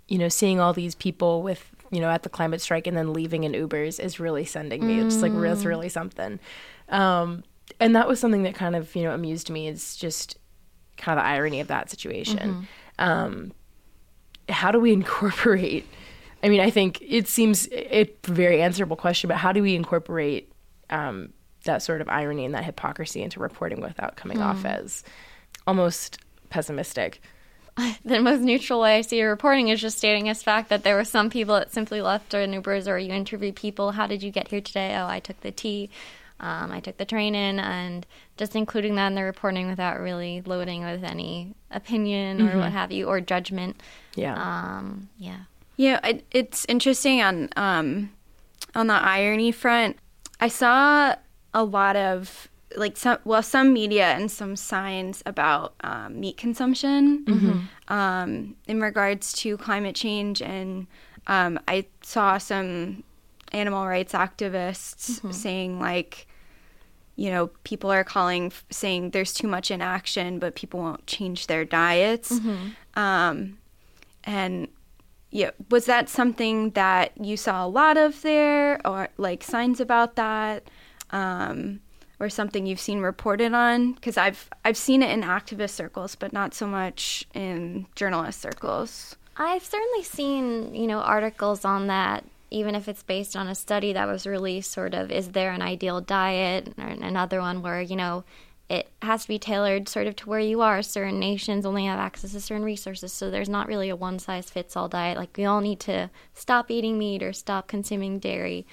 you 0.08 0.18
know, 0.18 0.30
seeing 0.30 0.60
all 0.60 0.74
these 0.74 0.96
people 0.96 1.44
with, 1.44 1.72
you 1.92 2.00
know, 2.00 2.10
at 2.10 2.24
the 2.24 2.30
climate 2.30 2.62
strike 2.62 2.88
and 2.88 2.98
then 2.98 3.14
leaving 3.14 3.44
in 3.44 3.54
Ubers 3.54 4.00
is 4.00 4.20
really 4.20 4.46
sending 4.46 4.86
me. 4.86 4.98
Mm. 4.98 5.06
It's 5.06 5.18
like, 5.18 5.40
that's 5.40 5.66
really 5.66 5.90
something. 5.90 6.40
Um, 6.90 7.44
and 7.80 7.96
that 7.96 8.08
was 8.08 8.20
something 8.20 8.44
that 8.44 8.56
kind 8.56 8.76
of, 8.76 8.96
you 8.96 9.04
know, 9.04 9.14
amused 9.14 9.50
me 9.50 9.68
is 9.68 9.96
just 9.96 10.38
kind 10.98 11.18
of 11.18 11.24
the 11.24 11.30
irony 11.30 11.60
of 11.60 11.68
that 11.68 11.90
situation. 11.90 12.66
Mm-hmm. 13.00 13.04
How 14.50 14.72
do 14.72 14.80
we 14.80 14.94
incorporate? 14.94 15.88
I 16.44 16.50
mean, 16.50 16.62
I 16.62 16.70
think 16.70 17.02
it 17.02 17.28
seems 17.28 17.68
a 17.72 18.10
very 18.24 18.62
answerable 18.62 18.96
question, 18.96 19.28
but 19.28 19.38
how 19.38 19.52
do 19.52 19.62
we 19.62 19.76
incorporate 19.76 20.52
um, 20.90 21.34
that 21.66 21.82
sort 21.82 22.02
of 22.02 22.10
irony 22.10 22.46
and 22.46 22.54
that 22.54 22.64
hypocrisy 22.64 23.22
into 23.22 23.40
reporting 23.40 23.82
without 23.82 24.16
coming 24.16 24.38
mm. 24.38 24.46
off 24.46 24.66
as 24.66 25.04
almost 25.68 26.20
pessimistic? 26.50 27.22
The 28.04 28.20
most 28.20 28.42
neutral 28.42 28.82
way 28.82 28.98
I 28.98 29.02
see 29.02 29.24
reporting 29.24 29.70
is 29.70 29.80
just 29.80 29.98
stating 29.98 30.28
as 30.28 30.44
fact 30.44 30.68
that 30.68 30.84
there 30.84 30.98
were 30.98 31.06
some 31.06 31.30
people 31.30 31.56
that 31.56 31.72
simply 31.72 32.02
left 32.02 32.34
or 32.34 32.46
Ubers 32.46 32.88
or 32.88 32.98
you 32.98 33.14
interview 33.14 33.54
people. 33.54 33.92
How 33.92 34.06
did 34.06 34.22
you 34.22 34.32
get 34.32 34.50
here 34.50 34.60
today? 34.60 34.96
Oh, 34.98 35.08
I 35.08 35.22
took 35.22 35.40
the 35.42 35.52
T. 35.52 35.90
Um, 36.40 36.72
I 36.72 36.80
took 36.80 36.98
the 36.98 37.06
train 37.06 37.36
in 37.36 37.60
and 37.60 38.06
just 38.38 38.56
including 38.56 38.96
that 38.96 39.08
in 39.08 39.16
the 39.16 39.24
reporting 39.24 39.68
without 39.68 40.00
really 40.00 40.42
loading 40.46 40.84
with 40.84 41.04
any 41.04 41.54
opinion 41.72 42.42
or 42.42 42.50
mm-hmm. 42.50 42.60
what 42.60 42.72
have 42.72 42.92
you 42.92 43.08
or 43.08 43.20
judgment. 43.20 43.82
Yeah. 44.16 44.36
Um, 44.36 45.10
yeah. 45.18 45.42
Yeah, 45.76 46.06
it, 46.06 46.26
it's 46.32 46.66
interesting 46.68 47.22
on 47.22 47.50
um, 47.56 48.12
on 48.76 48.88
the 48.88 48.94
irony 48.94 49.52
front. 49.52 49.98
I 50.40 50.50
saw 50.50 51.16
a 51.54 51.64
lot 51.64 51.96
of 51.96 52.50
like 52.76 52.98
some 52.98 53.18
well 53.24 53.42
some 53.42 53.74
media 53.74 54.08
and 54.08 54.30
some 54.30 54.56
signs 54.56 55.24
about 55.26 55.74
um, 55.82 56.20
meat 56.20 56.38
consumption 56.38 57.26
mm-hmm. 57.26 57.94
um, 57.94 58.56
in 58.68 58.82
regards 58.82 59.34
to 59.34 59.58
climate 59.58 59.96
change 59.96 60.42
and 60.42 60.88
um, 61.28 61.60
I 61.68 61.86
saw 62.02 62.38
some 62.38 63.04
animal 63.52 63.88
rights 63.88 64.14
activists 64.14 65.12
mm-hmm. 65.12 65.32
saying 65.32 65.80
like 65.80 66.28
you 67.20 67.30
know, 67.30 67.48
people 67.66 67.92
are 67.92 68.06
calling 68.06 68.54
saying 68.70 69.10
there's 69.10 69.34
too 69.34 69.48
much 69.48 69.72
inaction, 69.72 70.40
but 70.40 70.56
people 70.56 70.80
won't 70.80 71.06
change 71.06 71.48
their 71.48 71.66
diets. 71.66 72.32
Mm-hmm. 72.32 72.98
Um, 72.98 73.58
and 74.24 74.70
yeah, 75.30 75.52
was 75.70 75.86
that 75.86 76.08
something 76.08 76.70
that 76.72 77.12
you 77.22 77.36
saw 77.36 77.66
a 77.66 77.68
lot 77.68 77.98
of 77.98 78.22
there, 78.22 78.80
or 78.88 79.10
like 79.18 79.44
signs 79.44 79.82
about 79.82 80.16
that, 80.16 80.70
um, 81.12 81.82
or 82.22 82.30
something 82.30 82.66
you've 82.66 82.80
seen 82.80 83.02
reported 83.02 83.54
on? 83.54 83.94
Because 83.94 84.16
I've 84.16 84.50
I've 84.64 84.78
seen 84.78 85.04
it 85.04 85.12
in 85.12 85.24
activist 85.24 85.72
circles, 85.72 86.16
but 86.16 86.32
not 86.32 86.54
so 86.54 86.68
much 86.68 87.28
in 87.34 87.86
journalist 87.96 88.40
circles. 88.40 89.18
I've 89.36 89.66
certainly 89.66 90.04
seen 90.04 90.74
you 90.74 90.88
know 90.88 91.00
articles 91.00 91.66
on 91.66 91.88
that 91.88 92.24
even 92.52 92.76
if 92.76 92.88
it's 92.88 93.04
based 93.04 93.36
on 93.36 93.48
a 93.48 93.56
study 93.56 93.94
that 93.94 94.08
was 94.08 94.26
released, 94.26 94.72
sort 94.72 94.94
of, 94.94 95.12
is 95.12 95.30
there 95.30 95.52
an 95.52 95.62
ideal 95.62 96.02
diet? 96.02 96.74
Or 96.78 96.88
another 96.88 97.42
one 97.42 97.62
where, 97.62 97.82
you 97.82 97.96
know, 97.96 98.24
it 98.70 98.90
has 99.02 99.24
to 99.24 99.28
be 99.28 99.40
tailored 99.40 99.90
sort 99.90 100.08
of 100.08 100.16
to 100.18 100.30
where 100.30 100.40
you 100.40 100.62
are. 100.62 100.82
Certain 100.82 101.20
nations 101.20 101.66
only 101.66 101.86
have 101.86 102.00
access 102.00 102.32
to 102.32 102.42
certain 102.42 102.64
resources, 102.64 103.12
so 103.12 103.30
there's 103.30 103.50
not 103.50 103.68
really 103.68 103.90
a 103.90 103.96
one 103.96 104.20
size 104.20 104.50
fits 104.50 104.76
all 104.76 104.88
diet. 104.88 105.18
Like, 105.18 105.36
we 105.38 105.46
all 105.46 105.62
need 105.62 105.80
to 105.82 106.10
stop 106.34 106.70
eating 106.70 106.98
meat 106.98 107.24
or 107.24 107.34
stop 107.34 107.68
consuming 107.68 108.20
dairy. 108.20 108.66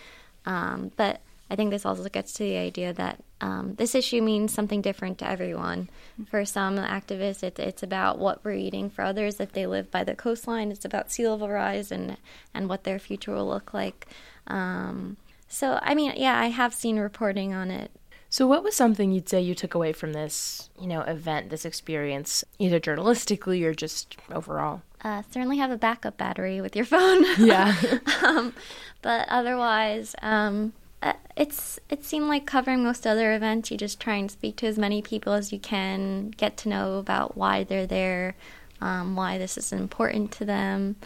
Um, 0.44 0.92
but 0.96 1.20
I 1.50 1.56
think 1.56 1.70
this 1.70 1.86
also 1.86 2.08
gets 2.08 2.32
to 2.34 2.42
the 2.44 2.56
idea 2.56 2.92
that 2.92 3.22
um, 3.40 3.74
this 3.74 3.94
issue 3.94 4.22
means 4.22 4.52
something 4.52 4.80
different 4.80 5.18
to 5.18 5.28
everyone. 5.28 5.90
For 6.30 6.44
some 6.44 6.78
activists, 6.78 7.42
it, 7.42 7.58
it's 7.58 7.82
about 7.82 8.18
what 8.18 8.44
we're 8.44 8.52
eating. 8.54 8.88
For 8.88 9.02
others, 9.02 9.40
if 9.40 9.52
they 9.52 9.66
live 9.66 9.90
by 9.90 10.04
the 10.04 10.14
coastline, 10.14 10.70
it's 10.70 10.84
about 10.84 11.10
sea 11.10 11.28
level 11.28 11.48
rise 11.48 11.92
and 11.92 12.16
and 12.54 12.68
what 12.68 12.84
their 12.84 12.98
future 12.98 13.34
will 13.34 13.48
look 13.48 13.74
like. 13.74 14.06
Um, 14.46 15.18
so, 15.48 15.78
I 15.82 15.94
mean, 15.94 16.14
yeah, 16.16 16.38
I 16.38 16.46
have 16.46 16.74
seen 16.74 16.98
reporting 16.98 17.52
on 17.52 17.70
it. 17.70 17.90
So, 18.28 18.46
what 18.46 18.64
was 18.64 18.74
something 18.74 19.12
you'd 19.12 19.28
say 19.28 19.40
you 19.40 19.54
took 19.54 19.74
away 19.74 19.92
from 19.92 20.12
this, 20.12 20.68
you 20.80 20.86
know, 20.86 21.02
event, 21.02 21.50
this 21.50 21.64
experience, 21.64 22.44
either 22.58 22.80
journalistically 22.80 23.62
or 23.64 23.74
just 23.74 24.16
overall? 24.30 24.82
Uh, 25.02 25.22
certainly 25.30 25.58
have 25.58 25.70
a 25.70 25.76
backup 25.76 26.16
battery 26.16 26.60
with 26.60 26.74
your 26.74 26.84
phone. 26.86 27.24
Yeah. 27.38 27.74
um, 28.24 28.54
but 29.02 29.28
otherwise, 29.28 30.14
um, 30.22 30.72
uh, 31.06 31.12
it's 31.36 31.78
it 31.88 32.04
seemed 32.04 32.26
like 32.26 32.46
covering 32.46 32.82
most 32.82 33.06
other 33.06 33.34
events. 33.34 33.70
You 33.70 33.76
just 33.76 34.00
try 34.00 34.16
and 34.16 34.30
speak 34.30 34.56
to 34.56 34.66
as 34.66 34.76
many 34.76 35.02
people 35.02 35.32
as 35.32 35.52
you 35.52 35.58
can, 35.58 36.30
get 36.30 36.56
to 36.58 36.68
know 36.68 36.98
about 36.98 37.36
why 37.36 37.62
they're 37.62 37.86
there, 37.86 38.34
um, 38.80 39.14
why 39.14 39.38
this 39.38 39.56
is 39.56 39.72
important 39.72 40.32
to 40.32 40.44
them. 40.44 40.96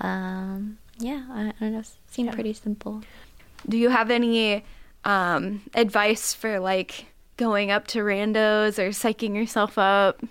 Um, 0.00 0.78
yeah, 0.98 1.24
I, 1.30 1.48
I, 1.48 1.52
don't 1.60 1.72
know. 1.72 1.82
Seemed 2.08 2.30
yeah. 2.30 2.34
pretty 2.34 2.54
simple. 2.54 3.02
Do 3.68 3.76
you 3.76 3.90
have 3.90 4.10
any 4.10 4.64
um, 5.04 5.62
advice 5.74 6.34
for 6.34 6.58
like 6.58 7.06
going 7.36 7.70
up 7.70 7.86
to 7.88 8.00
randos 8.00 8.78
or 8.78 8.88
psyching 8.88 9.36
yourself 9.36 9.78
up? 9.78 10.22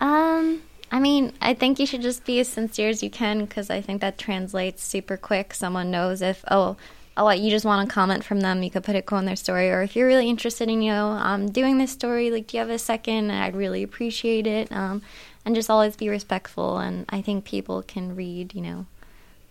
Um, 0.00 0.62
I 0.90 0.98
mean, 0.98 1.32
I 1.40 1.54
think 1.54 1.78
you 1.78 1.86
should 1.86 2.02
just 2.02 2.24
be 2.24 2.40
as 2.40 2.48
sincere 2.48 2.88
as 2.88 3.02
you 3.02 3.10
can 3.10 3.44
because 3.44 3.70
I 3.70 3.80
think 3.80 4.00
that 4.00 4.18
translates 4.18 4.82
super 4.82 5.16
quick. 5.16 5.54
Someone 5.54 5.90
knows 5.90 6.22
if, 6.22 6.44
oh, 6.50 6.76
oh, 7.18 7.30
you 7.30 7.50
just 7.50 7.64
want 7.64 7.88
a 7.88 7.92
comment 7.92 8.24
from 8.24 8.40
them, 8.40 8.62
you 8.62 8.70
could 8.70 8.84
put 8.84 8.96
a 8.96 9.02
quote 9.02 9.20
in 9.20 9.24
their 9.26 9.36
story. 9.36 9.70
Or 9.70 9.82
if 9.82 9.96
you're 9.96 10.06
really 10.06 10.30
interested 10.30 10.68
in, 10.68 10.80
you 10.80 10.92
know, 10.92 11.08
um, 11.08 11.50
doing 11.50 11.78
this 11.78 11.90
story, 11.90 12.30
like, 12.30 12.46
do 12.46 12.56
you 12.56 12.60
have 12.60 12.70
a 12.70 12.78
second? 12.78 13.30
I'd 13.30 13.56
really 13.56 13.82
appreciate 13.82 14.46
it. 14.46 14.70
Um, 14.72 15.02
and 15.44 15.54
just 15.54 15.68
always 15.68 15.96
be 15.96 16.08
respectful. 16.08 16.78
And 16.78 17.04
I 17.08 17.20
think 17.20 17.44
people 17.44 17.82
can 17.82 18.14
read, 18.14 18.54
you 18.54 18.62
know, 18.62 18.86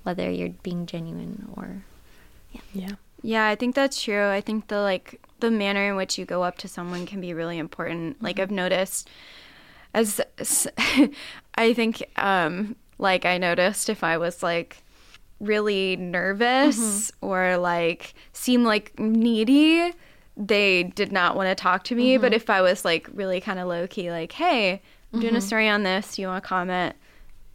whether 0.04 0.30
you're 0.32 0.50
being 0.64 0.86
genuine 0.86 1.50
or, 1.56 1.84
yeah. 2.52 2.62
Yeah. 2.74 2.96
Yeah, 3.24 3.48
I 3.48 3.56
think 3.56 3.76
that's 3.76 4.02
true. 4.02 4.30
I 4.30 4.42
think 4.42 4.68
the 4.68 4.80
like 4.80 5.20
the 5.40 5.52
manner 5.52 5.90
in 5.90 5.96
which 5.96 6.18
you 6.18 6.26
go 6.26 6.44
up 6.44 6.58
to 6.60 6.68
someone 6.68 7.06
can 7.06 7.20
be 7.20 7.34
really 7.34 7.58
important. 7.58 8.16
Mm-hmm. 8.16 8.26
Like 8.26 8.40
I've 8.40 8.52
noticed 8.52 9.10
as 9.94 10.22
I 11.56 11.74
think 11.74 12.04
um 12.16 12.76
like 13.00 13.26
I 13.26 13.38
noticed 13.38 13.90
if 13.90 14.04
I 14.04 14.18
was 14.18 14.44
like 14.44 14.84
really 15.40 15.96
nervous 15.98 16.78
mm-hmm. 16.78 17.26
or 17.26 17.58
like 17.58 18.14
seem 18.34 18.64
like 18.64 18.98
needy, 19.00 19.94
they 20.36 20.84
did 20.84 21.12
not 21.12 21.36
want 21.36 21.50
to 21.50 21.56
talk 21.56 21.84
to 21.86 21.96
me. 21.96 22.14
Mm-hmm. 22.14 22.22
But 22.22 22.34
if 22.34 22.50
I 22.50 22.62
was 22.62 22.86
like 22.86 23.08
really 23.14 23.42
kind 23.42 23.60
of 23.60 23.68
low 23.68 23.88
key, 23.88 24.12
like, 24.12 24.32
hey, 24.32 24.82
I'm 25.14 25.20
doing 25.20 25.34
a 25.34 25.38
mm-hmm. 25.38 25.48
story 25.48 25.70
on 25.70 25.84
this, 25.84 26.20
you 26.20 26.28
want 26.28 26.44
to 26.44 26.48
comment? 26.48 26.96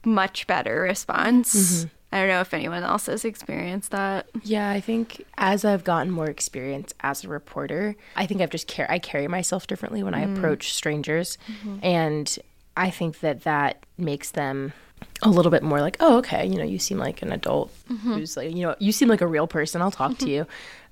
Much 0.05 0.47
better 0.47 0.81
response. 0.81 1.55
Mm-hmm. 1.55 1.89
I 2.15 2.19
don't 2.19 2.29
know 2.29 2.41
if 2.41 2.53
anyone 2.53 2.83
else 2.83 3.07
has 3.07 3.25
experienced 3.25 3.91
that. 3.93 4.29
Yeah, 4.43 4.69
I 4.69 4.81
think 4.81 5.25
as 5.39 5.65
I've 5.65 5.83
gotten 5.83 6.11
more 6.11 6.29
experience 6.29 6.93
as 7.01 7.25
a 7.25 7.29
reporter, 7.29 7.97
I 8.17 8.27
think 8.27 8.43
I've 8.43 8.51
just 8.51 8.69
car- 8.69 8.91
I 8.91 8.99
carry 8.99 9.29
myself 9.29 9.67
differently 9.67 10.03
when 10.03 10.13
mm. 10.13 10.19
I 10.19 10.21
approach 10.21 10.75
strangers, 10.75 11.39
mm-hmm. 11.51 11.79
and 11.83 12.39
I 12.77 12.91
think 12.91 13.21
that 13.21 13.45
that 13.45 13.87
makes 13.97 14.33
them 14.33 14.75
a 15.23 15.29
little 15.29 15.51
bit 15.51 15.63
more 15.63 15.81
like, 15.81 15.97
oh, 16.01 16.19
okay, 16.19 16.45
you 16.47 16.57
know, 16.57 16.65
you 16.65 16.79
seem 16.79 16.99
like 16.99 17.23
an 17.23 17.33
adult 17.33 17.73
mm-hmm. 17.91 18.15
who's 18.15 18.37
like, 18.37 18.55
you 18.55 18.63
know, 18.63 18.75
you 18.79 18.93
seem 18.93 19.09
like 19.09 19.21
a 19.21 19.27
real 19.27 19.47
person. 19.47 19.81
I'll 19.81 19.91
talk 19.91 20.19
to 20.19 20.29
you. 20.29 20.47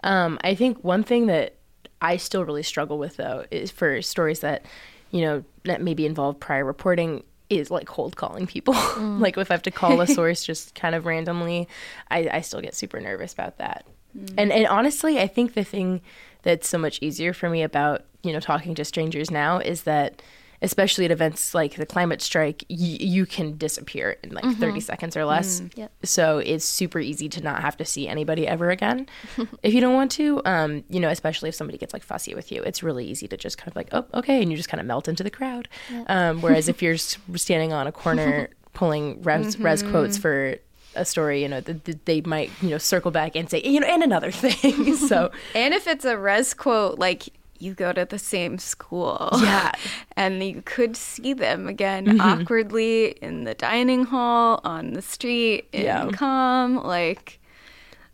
Um, 0.04 0.38
I 0.42 0.54
think 0.54 0.82
one 0.82 1.02
thing 1.02 1.26
that 1.26 1.56
I 2.00 2.16
still 2.16 2.44
really 2.44 2.62
struggle 2.62 2.98
with 2.98 3.16
though 3.16 3.44
is 3.50 3.70
for 3.70 4.00
stories 4.02 4.40
that, 4.40 4.64
you 5.10 5.22
know, 5.22 5.44
that 5.64 5.82
maybe 5.82 6.06
involve 6.06 6.38
prior 6.40 6.64
reporting 6.64 7.24
is 7.50 7.70
like 7.70 7.86
cold 7.86 8.16
calling 8.16 8.46
people. 8.46 8.74
Mm. 9.00 9.20
like 9.20 9.36
if 9.36 9.50
I 9.50 9.54
have 9.54 9.62
to 9.62 9.70
call 9.70 10.00
a 10.00 10.06
source 10.18 10.44
just 10.44 10.74
kind 10.74 10.94
of 10.94 11.06
randomly, 11.06 11.68
I, 12.10 12.28
I 12.32 12.40
still 12.40 12.60
get 12.60 12.74
super 12.74 13.00
nervous 13.00 13.32
about 13.32 13.58
that. 13.58 13.86
Mm. 14.16 14.34
And 14.36 14.52
and 14.52 14.66
honestly, 14.66 15.18
I 15.18 15.26
think 15.26 15.54
the 15.54 15.64
thing 15.64 16.00
that's 16.42 16.68
so 16.68 16.78
much 16.78 16.98
easier 17.00 17.32
for 17.32 17.48
me 17.48 17.62
about 17.62 18.04
you 18.22 18.32
know 18.32 18.40
talking 18.40 18.74
to 18.74 18.84
strangers 18.84 19.30
now 19.30 19.58
is 19.58 19.82
that 19.82 20.22
especially 20.62 21.04
at 21.04 21.10
events 21.10 21.54
like 21.54 21.76
the 21.76 21.86
climate 21.86 22.20
strike, 22.20 22.64
y- 22.68 22.76
you 22.76 23.24
can 23.24 23.56
disappear 23.56 24.16
in 24.22 24.30
like 24.30 24.44
mm-hmm. 24.44 24.60
30 24.60 24.80
seconds 24.80 25.16
or 25.16 25.24
less. 25.24 25.60
Mm, 25.60 25.76
yep. 25.76 25.92
So 26.02 26.38
it's 26.38 26.64
super 26.64 27.00
easy 27.00 27.28
to 27.30 27.42
not 27.42 27.62
have 27.62 27.76
to 27.78 27.84
see 27.84 28.06
anybody 28.08 28.46
ever 28.46 28.70
again 28.70 29.08
if 29.62 29.72
you 29.72 29.80
don't 29.80 29.94
want 29.94 30.10
to. 30.12 30.42
Um, 30.44 30.84
you 30.88 31.00
know, 31.00 31.08
especially 31.08 31.48
if 31.48 31.54
somebody 31.54 31.78
gets 31.78 31.92
like 31.92 32.02
fussy 32.02 32.34
with 32.34 32.52
you, 32.52 32.62
it's 32.62 32.82
really 32.82 33.06
easy 33.06 33.26
to 33.28 33.36
just 33.36 33.58
kind 33.58 33.68
of 33.68 33.76
like, 33.76 33.88
oh, 33.92 34.04
okay. 34.14 34.42
And 34.42 34.50
you 34.50 34.56
just 34.56 34.68
kind 34.68 34.80
of 34.80 34.86
melt 34.86 35.08
into 35.08 35.22
the 35.22 35.30
crowd. 35.30 35.68
Yep. 35.90 36.10
Um, 36.10 36.42
whereas 36.42 36.68
if 36.68 36.82
you're 36.82 36.98
standing 36.98 37.72
on 37.72 37.86
a 37.86 37.92
corner 37.92 38.50
pulling 38.74 39.22
res, 39.22 39.56
mm-hmm. 39.56 39.64
res 39.64 39.82
quotes 39.82 40.18
for 40.18 40.56
a 40.94 41.04
story, 41.04 41.42
you 41.42 41.48
know, 41.48 41.60
the, 41.60 41.74
the, 41.74 41.98
they 42.04 42.20
might, 42.22 42.50
you 42.60 42.70
know, 42.70 42.78
circle 42.78 43.10
back 43.10 43.36
and 43.36 43.48
say, 43.48 43.62
you 43.64 43.80
know, 43.80 43.86
and 43.86 44.02
another 44.02 44.30
thing. 44.30 44.96
so, 44.96 45.30
and 45.54 45.72
if 45.72 45.86
it's 45.86 46.04
a 46.04 46.18
res 46.18 46.52
quote, 46.52 46.98
like 46.98 47.28
you 47.60 47.74
go 47.74 47.92
to 47.92 48.04
the 48.04 48.18
same 48.18 48.58
school. 48.58 49.28
Yeah. 49.40 49.72
and 50.16 50.42
you 50.42 50.62
could 50.64 50.96
see 50.96 51.32
them 51.32 51.68
again 51.68 52.06
mm-hmm. 52.06 52.20
awkwardly 52.20 53.10
in 53.22 53.44
the 53.44 53.54
dining 53.54 54.04
hall, 54.04 54.60
on 54.64 54.94
the 54.94 55.02
street, 55.02 55.68
in 55.72 55.84
yeah. 55.84 56.08
COM. 56.10 56.82
Like, 56.82 57.40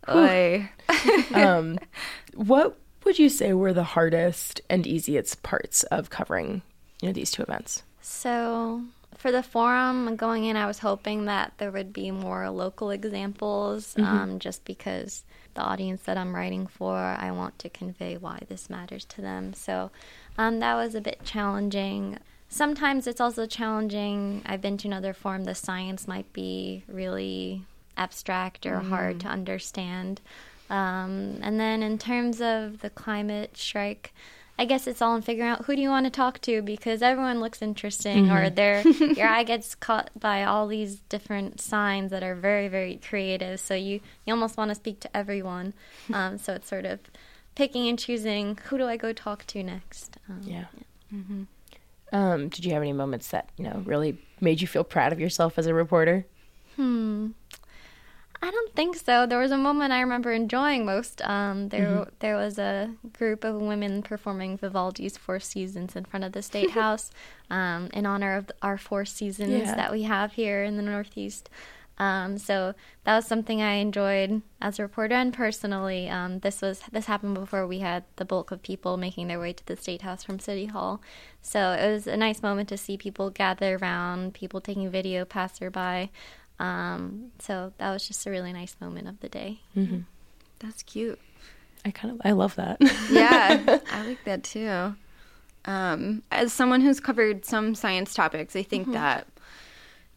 um, 1.34 1.78
what 2.34 2.78
would 3.04 3.18
you 3.18 3.28
say 3.28 3.52
were 3.52 3.72
the 3.72 3.84
hardest 3.84 4.60
and 4.68 4.86
easiest 4.86 5.42
parts 5.42 5.82
of 5.84 6.10
covering, 6.10 6.62
you 7.00 7.08
know, 7.08 7.12
these 7.12 7.30
two 7.30 7.42
events? 7.42 7.82
So 8.00 8.82
for 9.16 9.32
the 9.32 9.42
forum 9.42 10.16
going 10.16 10.44
in, 10.44 10.56
I 10.56 10.66
was 10.66 10.80
hoping 10.80 11.24
that 11.24 11.54
there 11.58 11.70
would 11.70 11.92
be 11.92 12.10
more 12.10 12.48
local 12.50 12.90
examples, 12.90 13.94
mm-hmm. 13.94 14.04
um, 14.04 14.38
just 14.38 14.64
because 14.64 15.24
the 15.54 15.62
audience 15.62 16.02
that 16.02 16.18
I'm 16.18 16.34
writing 16.34 16.66
for, 16.66 16.96
I 16.96 17.30
want 17.30 17.58
to 17.60 17.70
convey 17.70 18.16
why 18.16 18.40
this 18.48 18.68
matters 18.68 19.04
to 19.06 19.22
them. 19.22 19.54
So 19.54 19.90
um, 20.36 20.60
that 20.60 20.74
was 20.74 20.94
a 20.94 21.00
bit 21.00 21.24
challenging. 21.24 22.18
Sometimes 22.48 23.06
it's 23.06 23.20
also 23.20 23.46
challenging. 23.46 24.42
I've 24.46 24.60
been 24.60 24.76
to 24.78 24.88
another 24.88 25.12
forum, 25.12 25.44
the 25.44 25.54
science 25.54 26.06
might 26.06 26.32
be 26.32 26.84
really 26.86 27.64
abstract 27.96 28.66
or 28.66 28.80
mm. 28.80 28.88
hard 28.88 29.20
to 29.20 29.28
understand. 29.28 30.20
Um, 30.68 31.38
and 31.42 31.58
then 31.58 31.82
in 31.82 31.98
terms 31.98 32.40
of 32.40 32.80
the 32.80 32.90
climate 32.90 33.56
strike, 33.56 34.12
I 34.58 34.64
guess 34.64 34.86
it's 34.86 35.02
all 35.02 35.14
in 35.14 35.22
figuring 35.22 35.50
out 35.50 35.66
who 35.66 35.76
do 35.76 35.82
you 35.82 35.90
want 35.90 36.06
to 36.06 36.10
talk 36.10 36.40
to 36.42 36.62
because 36.62 37.02
everyone 37.02 37.40
looks 37.40 37.60
interesting 37.60 38.26
mm-hmm. 38.26 38.36
or 38.36 38.50
their 38.50 38.80
your 38.88 39.28
eye 39.28 39.42
gets 39.42 39.74
caught 39.74 40.10
by 40.18 40.44
all 40.44 40.66
these 40.66 40.96
different 41.08 41.60
signs 41.60 42.10
that 42.10 42.22
are 42.22 42.34
very 42.34 42.68
very 42.68 42.96
creative. 42.96 43.60
So 43.60 43.74
you 43.74 44.00
you 44.24 44.32
almost 44.32 44.56
want 44.56 44.70
to 44.70 44.74
speak 44.74 45.00
to 45.00 45.16
everyone. 45.16 45.74
Um, 46.12 46.38
so 46.38 46.54
it's 46.54 46.68
sort 46.68 46.86
of 46.86 47.00
picking 47.56 47.88
and 47.88 47.98
choosing 47.98 48.58
who 48.66 48.78
do 48.78 48.86
I 48.86 48.96
go 48.96 49.12
talk 49.12 49.44
to 49.48 49.62
next. 49.62 50.16
Um, 50.28 50.40
yeah. 50.44 50.64
yeah. 51.12 51.18
Mm-hmm. 51.18 51.42
Um, 52.12 52.48
did 52.48 52.64
you 52.64 52.72
have 52.72 52.82
any 52.82 52.92
moments 52.92 53.28
that 53.28 53.48
you 53.56 53.64
know 53.64 53.82
really 53.84 54.18
made 54.40 54.60
you 54.60 54.66
feel 54.66 54.84
proud 54.84 55.12
of 55.12 55.20
yourself 55.20 55.58
as 55.58 55.66
a 55.66 55.74
reporter? 55.74 56.24
Hmm. 56.76 57.28
I 58.42 58.50
don't 58.50 58.74
think 58.74 58.96
so. 58.96 59.26
There 59.26 59.38
was 59.38 59.50
a 59.50 59.56
moment 59.56 59.92
I 59.92 60.00
remember 60.00 60.32
enjoying 60.32 60.84
most. 60.84 61.22
Um, 61.22 61.70
there, 61.70 61.86
mm-hmm. 61.86 62.10
there 62.18 62.36
was 62.36 62.58
a 62.58 62.94
group 63.12 63.44
of 63.44 63.56
women 63.56 64.02
performing 64.02 64.58
Vivaldi's 64.58 65.16
Four 65.16 65.40
Seasons 65.40 65.96
in 65.96 66.04
front 66.04 66.24
of 66.24 66.32
the 66.32 66.42
State 66.42 66.70
House 66.82 67.10
um, 67.50 67.88
in 67.92 68.04
honor 68.06 68.36
of 68.36 68.50
our 68.62 68.76
four 68.76 69.04
seasons 69.04 69.50
yeah. 69.50 69.74
that 69.74 69.92
we 69.92 70.02
have 70.02 70.34
here 70.34 70.62
in 70.62 70.76
the 70.76 70.82
Northeast. 70.82 71.48
Um, 71.98 72.36
so 72.36 72.74
that 73.04 73.16
was 73.16 73.26
something 73.26 73.62
I 73.62 73.74
enjoyed 73.74 74.42
as 74.60 74.78
a 74.78 74.82
reporter 74.82 75.14
and 75.14 75.32
personally. 75.32 76.08
Um, 76.08 76.40
this 76.40 76.60
was 76.60 76.82
this 76.92 77.06
happened 77.06 77.34
before 77.34 77.66
we 77.66 77.78
had 77.78 78.04
the 78.16 78.24
bulk 78.24 78.50
of 78.50 78.62
people 78.62 78.96
making 78.96 79.28
their 79.28 79.40
way 79.40 79.54
to 79.54 79.66
the 79.66 79.76
state 79.76 80.02
house 80.02 80.22
from 80.22 80.38
City 80.38 80.66
Hall. 80.66 81.00
So 81.40 81.72
it 81.72 81.90
was 81.90 82.06
a 82.06 82.16
nice 82.16 82.42
moment 82.42 82.68
to 82.68 82.76
see 82.76 82.98
people 82.98 83.30
gather 83.30 83.76
around, 83.76 84.34
people 84.34 84.60
taking 84.60 84.90
video, 84.90 85.24
passerby. 85.24 86.10
Um, 86.58 87.32
so 87.38 87.72
that 87.78 87.92
was 87.92 88.06
just 88.06 88.26
a 88.26 88.30
really 88.30 88.52
nice 88.52 88.76
moment 88.80 89.08
of 89.08 89.20
the 89.20 89.28
day. 89.28 89.60
Mm-hmm. 89.76 90.00
That's 90.58 90.82
cute. 90.82 91.20
I 91.84 91.90
kind 91.90 92.14
of 92.14 92.20
I 92.24 92.32
love 92.32 92.56
that. 92.56 92.78
yeah, 93.10 93.78
I 93.92 94.06
like 94.06 94.24
that 94.24 94.42
too. 94.42 94.96
Um, 95.64 96.22
as 96.30 96.52
someone 96.52 96.80
who's 96.80 97.00
covered 97.00 97.44
some 97.44 97.74
science 97.74 98.14
topics, 98.14 98.56
I 98.56 98.62
think 98.62 98.84
mm-hmm. 98.84 98.94
that 98.94 99.26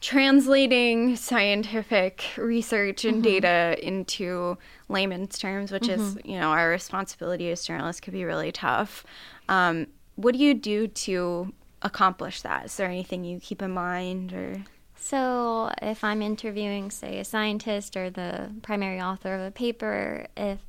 translating 0.01 1.15
scientific 1.15 2.23
research 2.37 3.03
and 3.03 3.15
mm-hmm. 3.15 3.23
data 3.23 3.75
into 3.85 4.57
layman's 4.87 5.37
terms, 5.37 5.71
which 5.71 5.89
is 5.89 6.15
mm-hmm. 6.15 6.29
you 6.29 6.39
know 6.39 6.49
our 6.49 6.69
responsibility 6.69 7.51
as 7.51 7.63
journalists, 7.63 7.99
could 7.99 8.13
be 8.13 8.23
really 8.23 8.51
tough. 8.51 9.05
Um, 9.47 9.87
what 10.15 10.33
do 10.33 10.39
you 10.39 10.53
do 10.53 10.87
to 10.87 11.53
accomplish 11.81 12.41
that? 12.41 12.65
Is 12.65 12.77
there 12.77 12.87
anything 12.87 13.23
you 13.23 13.39
keep 13.39 13.61
in 13.61 13.71
mind 13.71 14.33
or? 14.33 14.63
So, 15.09 15.71
if 15.81 16.03
I'm 16.03 16.21
interviewing, 16.21 16.91
say, 16.91 17.17
a 17.17 17.23
scientist 17.23 17.97
or 17.97 18.11
the 18.11 18.51
primary 18.61 19.01
author 19.01 19.33
of 19.33 19.41
a 19.41 19.49
paper, 19.49 20.27
if 20.37 20.59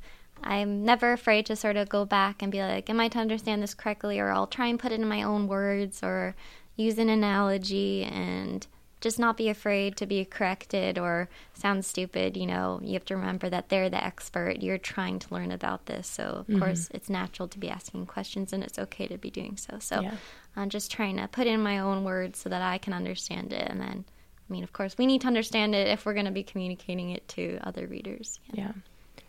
I'm 0.43 0.83
never 0.83 1.13
afraid 1.13 1.45
to 1.45 1.55
sort 1.55 1.77
of 1.77 1.89
go 1.89 2.05
back 2.05 2.41
and 2.41 2.51
be 2.51 2.59
like, 2.59 2.89
Am 2.89 2.99
I 2.99 3.07
to 3.09 3.19
understand 3.19 3.61
this 3.61 3.75
correctly? 3.75 4.19
Or 4.19 4.31
I'll 4.31 4.47
try 4.47 4.65
and 4.65 4.79
put 4.79 4.91
it 4.91 4.99
in 4.99 5.07
my 5.07 5.21
own 5.21 5.47
words 5.47 6.01
or 6.01 6.35
use 6.75 6.97
an 6.97 7.07
analogy 7.07 8.03
and 8.03 8.65
just 8.99 9.19
not 9.19 9.37
be 9.37 9.47
afraid 9.47 9.95
to 9.97 10.07
be 10.07 10.25
corrected 10.25 10.97
or 10.97 11.29
sound 11.53 11.85
stupid. 11.85 12.35
You 12.35 12.47
know, 12.47 12.79
you 12.81 12.93
have 12.93 13.05
to 13.05 13.17
remember 13.17 13.47
that 13.47 13.69
they're 13.69 13.91
the 13.91 14.03
expert. 14.03 14.63
You're 14.63 14.79
trying 14.79 15.19
to 15.19 15.31
learn 15.31 15.51
about 15.51 15.85
this. 15.85 16.07
So, 16.07 16.23
of 16.23 16.47
mm-hmm. 16.47 16.57
course, 16.57 16.89
it's 16.95 17.11
natural 17.11 17.47
to 17.49 17.59
be 17.59 17.69
asking 17.69 18.07
questions 18.07 18.53
and 18.53 18.63
it's 18.63 18.79
okay 18.79 19.05
to 19.05 19.19
be 19.19 19.29
doing 19.29 19.55
so. 19.55 19.77
So, 19.77 20.01
yeah. 20.01 20.15
I'm 20.55 20.69
just 20.69 20.91
trying 20.91 21.17
to 21.17 21.27
put 21.27 21.45
in 21.45 21.61
my 21.61 21.77
own 21.77 22.03
words 22.03 22.39
so 22.39 22.49
that 22.49 22.63
I 22.63 22.79
can 22.79 22.93
understand 22.93 23.53
it 23.53 23.69
and 23.69 23.79
then 23.79 24.05
I 24.51 24.53
mean, 24.53 24.63
of 24.65 24.73
course, 24.73 24.97
we 24.97 25.05
need 25.05 25.21
to 25.21 25.27
understand 25.27 25.73
it 25.73 25.87
if 25.87 26.05
we're 26.05 26.13
going 26.13 26.25
to 26.25 26.31
be 26.31 26.43
communicating 26.43 27.11
it 27.11 27.25
to 27.29 27.57
other 27.63 27.87
readers. 27.87 28.41
Yeah. 28.51 28.63
yeah. 28.65 28.71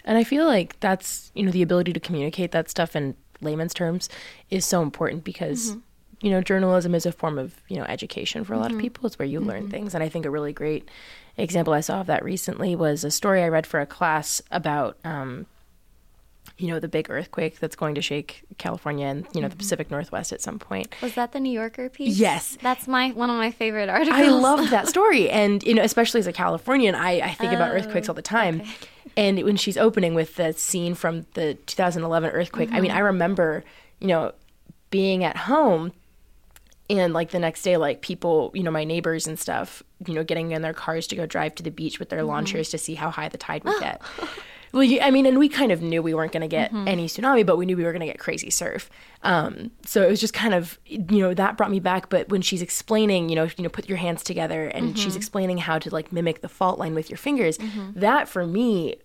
And 0.05 0.19
I 0.19 0.25
feel 0.25 0.47
like 0.47 0.81
that's, 0.81 1.31
you 1.33 1.45
know, 1.45 1.53
the 1.53 1.63
ability 1.63 1.93
to 1.93 2.01
communicate 2.01 2.51
that 2.51 2.69
stuff 2.69 2.97
in 2.97 3.15
layman's 3.41 3.73
terms 3.73 4.09
is 4.51 4.67
so 4.67 4.83
important 4.83 5.23
because 5.23 5.71
mm-hmm. 5.71 6.27
you 6.27 6.31
know, 6.33 6.43
journalism 6.43 6.93
is 6.93 7.07
a 7.07 7.13
form 7.13 7.39
of, 7.39 7.55
you 7.69 7.77
know, 7.77 7.85
education 7.85 8.43
for 8.43 8.55
a 8.55 8.59
lot 8.59 8.73
of 8.73 8.79
people. 8.79 9.07
It's 9.07 9.17
where 9.17 9.29
you 9.29 9.39
learn 9.39 9.71
things. 9.71 9.95
And 9.95 10.03
I 10.03 10.09
think 10.09 10.27
a 10.27 10.31
really 10.31 10.53
great 10.53 10.89
example 11.37 11.73
I 11.73 11.83
saw 11.83 12.01
of 12.01 12.09
that 12.09 12.25
recently 12.25 12.75
was 12.75 13.05
a 13.05 13.11
story 13.13 13.45
I 13.45 13.49
read 13.49 13.65
for 13.65 13.81
a 13.81 13.87
class 13.87 14.43
about, 14.51 14.99
um, 15.05 15.47
you 16.59 16.69
know, 16.69 16.79
the 16.79 16.89
big 16.89 17.11
earthquake 17.11 17.59
that's 17.59 17.77
going 17.77 17.95
to 17.95 18.03
shake 18.03 18.43
California 18.59 19.07
and, 19.07 19.27
you 19.35 19.41
know, 19.41 19.49
the 19.49 19.55
mm-hmm. 19.55 19.59
Pacific 19.59 19.91
Northwest 19.91 20.33
at 20.33 20.41
some 20.41 20.59
point. 20.59 20.95
Was 21.03 21.15
that 21.15 21.33
the 21.33 21.41
New 21.41 21.51
Yorker 21.51 21.89
piece? 21.89 22.19
Yes. 22.19 22.57
That's 22.61 22.87
my 22.87 23.11
one 23.11 23.31
of 23.31 23.37
my 23.37 23.51
favorite 23.51 23.89
articles. 23.89 24.21
I 24.21 24.29
love 24.29 24.71
that 24.71 24.89
story. 24.95 25.29
And, 25.31 25.63
you 25.63 25.75
know, 25.75 25.83
especially 25.83 26.21
as 26.21 26.27
a 26.27 26.33
Californian, 26.33 26.95
I, 26.95 27.21
I 27.21 27.35
think 27.35 27.53
about 27.53 27.73
oh, 27.73 27.75
earthquakes 27.75 28.09
all 28.09 28.15
the 28.15 28.23
time. 28.23 28.63
And 29.17 29.43
when 29.43 29.57
she's 29.57 29.77
opening 29.77 30.15
with 30.15 30.37
the 30.37 30.53
scene 30.53 30.95
from 30.95 31.27
the 31.35 31.55
2011 31.67 32.31
earthquake, 32.31 32.71
I 32.73 32.81
mean, 32.81 32.91
mm-hmm. 32.91 32.99
I 32.99 33.01
remember, 33.01 33.65
you 34.01 34.09
know, 34.09 34.33
being 34.91 35.25
at 35.25 35.37
home 35.37 35.93
and 36.89 37.13
like 37.13 37.31
the 37.31 37.39
next 37.39 37.63
day, 37.63 37.77
like 37.77 38.03
people, 38.03 38.51
you 38.55 38.63
know, 38.63 38.71
my 38.71 38.85
neighbors 38.85 39.27
and 39.27 39.39
stuff, 39.39 39.83
you 40.07 40.15
know, 40.15 40.25
getting 40.25 40.53
in 40.53 40.63
their 40.63 40.75
cars 40.75 41.07
to 41.09 41.17
go 41.17 41.27
drive 41.27 41.55
to 41.57 41.63
the 41.63 41.71
beach 41.71 41.99
with 41.99 42.11
their 42.11 42.21
mm-hmm. 42.21 42.29
lawn 42.29 42.45
chairs 42.45 42.71
to 42.71 42.79
see 42.79 42.95
how 42.95 43.11
high 43.11 43.29
the 43.29 43.39
tide 43.39 43.65
would 43.65 43.81
get. 43.81 44.01
Well, 44.73 44.83
you- 44.83 45.01
I 45.01 45.11
mean, 45.11 45.27
and 45.27 45.39
we 45.39 45.49
kind 45.49 45.71
of 45.71 45.83
knew 45.83 46.03
we 46.03 46.15
weren't 46.15 46.33
going 46.33 46.43
to 46.43 46.49
get 46.49 46.71
mm-hmm. 46.71 46.89
any 46.89 47.07
tsunami, 47.07 47.45
but 47.45 47.57
we 47.57 47.67
knew 47.67 47.77
we 47.77 47.85
were 47.85 47.93
going 47.93 48.01
to 48.01 48.07
get 48.07 48.19
crazy 48.19 48.51
surf. 48.51 48.91
Um, 49.23 49.71
so 49.85 50.03
it 50.03 50.09
was 50.09 50.21
just 50.21 50.35
kind 50.35 50.55
of, 50.55 50.79
you 50.87 51.21
know, 51.21 51.35
that 51.35 51.57
brought 51.57 51.71
me 51.71 51.81
back. 51.81 52.09
But 52.09 52.29
when 52.29 52.43
she's 52.43 52.63
explaining, 52.63 53.29
you 53.29 53.37
know, 53.37 53.45
you 53.57 53.63
know, 53.65 53.69
put 53.69 53.89
your 53.89 53.99
hands 53.99 54.23
together, 54.23 54.67
and 54.69 54.99
she's 54.99 55.09
mm-hmm. 55.09 55.19
explaining 55.19 55.59
how 55.59 55.79
to 55.79 55.91
like 55.91 56.13
mimic 56.13 56.41
the 56.41 56.49
fault 56.49 56.79
line 56.79 56.95
with 56.95 57.11
your 57.11 57.19
fingers, 57.19 57.59
mm-hmm. 57.59 57.99
that 58.01 58.29
for 58.29 58.47
me 58.47 58.97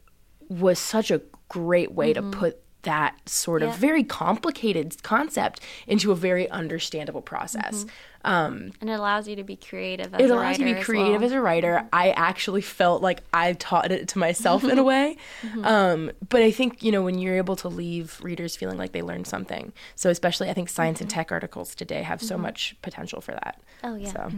was 0.50 0.80
such 0.80 1.12
a 1.12 1.22
great 1.50 1.92
way 1.92 2.14
to 2.14 2.22
put 2.22 2.62
that 2.88 3.28
sort 3.28 3.62
of 3.64 3.76
very 3.76 4.04
complicated 4.04 5.04
concept 5.04 5.60
into 5.88 6.12
a 6.12 6.16
very 6.16 6.50
understandable 6.50 7.22
process. 7.22 7.84
Mm-hmm. 7.84 7.90
Um, 8.32 8.72
and 8.82 8.90
it 8.90 8.94
allows 8.94 9.28
you 9.28 9.36
to 9.38 9.44
be 9.44 9.56
creative 9.56 10.14
as 10.14 10.20
it 10.22 10.30
a 10.30 10.34
allows 10.34 10.42
writer 10.42 10.62
you 10.64 10.68
to 10.70 10.74
be 10.74 10.80
as 10.80 10.86
creative 10.86 11.22
well. 11.22 11.24
as 11.26 11.32
a 11.34 11.42
writer. 11.42 11.74
Mm-hmm. 11.76 11.88
I 11.94 12.12
actually 12.12 12.62
felt 12.62 13.02
like 13.02 13.22
I 13.34 13.54
taught 13.54 13.92
it 13.92 14.08
to 14.10 14.20
myself 14.20 14.64
in 14.64 14.80
a 14.80 14.84
way. 14.94 15.18
Mm-hmm. 15.42 15.66
Um, 15.66 16.12
but 16.30 16.42
I 16.42 16.52
think, 16.52 16.82
you 16.82 16.92
know, 16.92 17.02
when 17.04 17.20
you're 17.20 17.38
able 17.38 17.56
to 17.58 17.68
leave 17.68 18.20
readers 18.22 18.56
feeling 18.56 18.78
like 18.78 18.92
they 18.94 19.02
learned 19.02 19.28
something. 19.28 19.72
So 19.96 20.10
especially 20.10 20.50
I 20.50 20.54
think 20.54 20.70
science 20.70 21.00
and 21.02 21.10
tech 21.10 21.32
articles 21.32 21.76
today 21.76 22.04
have 22.04 22.22
so 22.22 22.38
much 22.38 22.76
potential 22.82 23.22
for 23.22 23.32
that. 23.34 23.62
Oh, 23.84 23.96
yeah. 23.96 24.12
So 24.12 24.32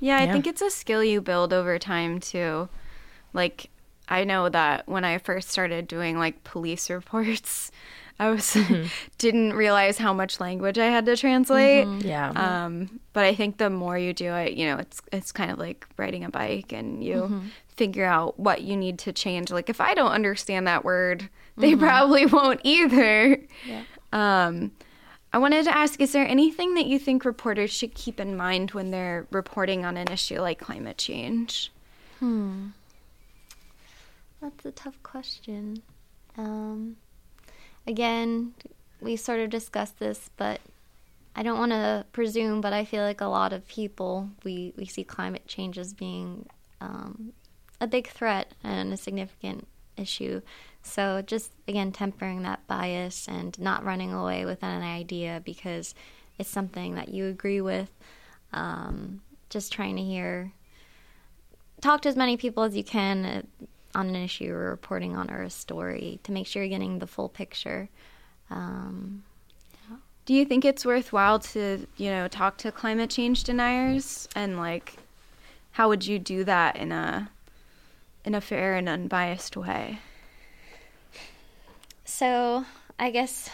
Yeah, 0.00 0.18
I 0.18 0.24
Yeah. 0.24 0.32
think 0.32 0.46
it's 0.46 0.62
a 0.62 0.70
skill 0.70 1.02
you 1.02 1.20
build 1.20 1.52
over 1.52 1.78
time 1.78 2.20
too. 2.20 2.68
Like 3.32 3.70
I 4.08 4.24
know 4.24 4.48
that 4.48 4.88
when 4.88 5.04
I 5.04 5.18
first 5.18 5.50
started 5.50 5.86
doing 5.88 6.18
like 6.18 6.44
police 6.44 6.90
reports, 6.98 7.70
I 8.18 8.30
was 8.30 8.56
didn't 9.18 9.52
realize 9.52 9.98
how 9.98 10.12
much 10.12 10.40
language 10.40 10.78
I 10.78 10.86
had 10.86 11.06
to 11.06 11.16
translate. 11.16 11.86
yeah. 12.02 12.30
Um, 12.30 13.00
but 13.12 13.24
I 13.24 13.34
think 13.34 13.58
the 13.58 13.70
more 13.70 13.96
you 13.96 14.12
do 14.12 14.32
it, 14.34 14.54
you 14.54 14.66
know, 14.66 14.78
it's 14.78 15.00
it's 15.12 15.32
kind 15.32 15.50
of 15.50 15.58
like 15.58 15.86
riding 15.96 16.24
a 16.24 16.30
bike, 16.30 16.72
and 16.72 17.02
you 17.04 17.42
figure 17.76 18.04
out 18.04 18.38
what 18.38 18.62
you 18.62 18.76
need 18.76 18.98
to 19.00 19.12
change. 19.12 19.50
Like 19.52 19.70
if 19.70 19.80
I 19.80 19.94
don't 19.94 20.10
understand 20.10 20.66
that 20.66 20.84
word, 20.84 21.28
they 21.56 21.76
probably 21.76 22.26
won't 22.36 22.60
either. 22.64 23.40
Yeah. 23.64 23.82
Um, 24.12 24.72
I 25.32 25.38
wanted 25.38 25.64
to 25.64 25.76
ask: 25.76 26.00
Is 26.00 26.12
there 26.12 26.26
anything 26.26 26.74
that 26.74 26.86
you 26.86 26.98
think 26.98 27.24
reporters 27.24 27.70
should 27.70 27.94
keep 27.94 28.18
in 28.18 28.36
mind 28.36 28.72
when 28.72 28.90
they're 28.90 29.26
reporting 29.30 29.84
on 29.84 29.96
an 29.96 30.10
issue 30.10 30.40
like 30.40 30.58
climate 30.58 30.98
change? 30.98 31.70
Hmm. 32.18 32.68
That's 34.40 34.64
a 34.64 34.72
tough 34.72 35.02
question. 35.02 35.82
Um, 36.36 36.96
again, 37.86 38.54
we 39.00 39.16
sort 39.16 39.40
of 39.40 39.50
discussed 39.50 39.98
this, 39.98 40.30
but 40.36 40.60
I 41.34 41.42
don't 41.42 41.58
want 41.58 41.72
to 41.72 42.04
presume, 42.12 42.60
but 42.60 42.72
I 42.72 42.84
feel 42.84 43.02
like 43.02 43.20
a 43.20 43.26
lot 43.26 43.52
of 43.52 43.66
people, 43.66 44.30
we, 44.44 44.72
we 44.76 44.86
see 44.86 45.04
climate 45.04 45.46
change 45.46 45.78
as 45.78 45.92
being 45.92 46.46
um, 46.80 47.32
a 47.80 47.86
big 47.86 48.08
threat 48.08 48.52
and 48.62 48.92
a 48.92 48.96
significant 48.96 49.66
issue. 49.96 50.40
So 50.82 51.22
just, 51.22 51.52
again, 51.66 51.92
tempering 51.92 52.42
that 52.42 52.66
bias 52.66 53.26
and 53.28 53.58
not 53.58 53.84
running 53.84 54.12
away 54.12 54.44
with 54.44 54.62
an 54.62 54.82
idea 54.82 55.42
because 55.44 55.94
it's 56.38 56.48
something 56.48 56.94
that 56.94 57.08
you 57.08 57.26
agree 57.26 57.60
with. 57.60 57.90
Um, 58.52 59.20
just 59.50 59.72
trying 59.72 59.96
to 59.96 60.02
hear 60.02 60.52
talk 61.80 62.02
to 62.02 62.08
as 62.08 62.16
many 62.16 62.36
people 62.36 62.64
as 62.64 62.76
you 62.76 62.84
can 62.84 63.46
on 63.94 64.08
an 64.08 64.16
issue 64.16 64.44
you're 64.44 64.70
reporting 64.70 65.16
on 65.16 65.30
or 65.30 65.42
a 65.42 65.50
story 65.50 66.20
to 66.24 66.32
make 66.32 66.46
sure 66.46 66.62
you're 66.62 66.70
getting 66.70 66.98
the 66.98 67.06
full 67.06 67.28
picture. 67.28 67.88
Um, 68.50 69.24
Do 70.26 70.34
you 70.34 70.44
think 70.44 70.64
it's 70.64 70.84
worthwhile 70.84 71.38
to, 71.38 71.86
you 71.96 72.10
know, 72.10 72.28
talk 72.28 72.58
to 72.58 72.72
climate 72.72 73.10
change 73.10 73.44
deniers 73.44 74.28
and 74.34 74.58
like 74.58 74.96
how 75.72 75.88
would 75.88 76.06
you 76.06 76.18
do 76.18 76.44
that 76.44 76.76
in 76.76 76.92
a 76.92 77.30
in 78.24 78.34
a 78.34 78.40
fair 78.40 78.74
and 78.74 78.88
unbiased 78.88 79.56
way? 79.56 80.00
so 82.04 82.64
I 82.98 83.10
guess 83.10 83.48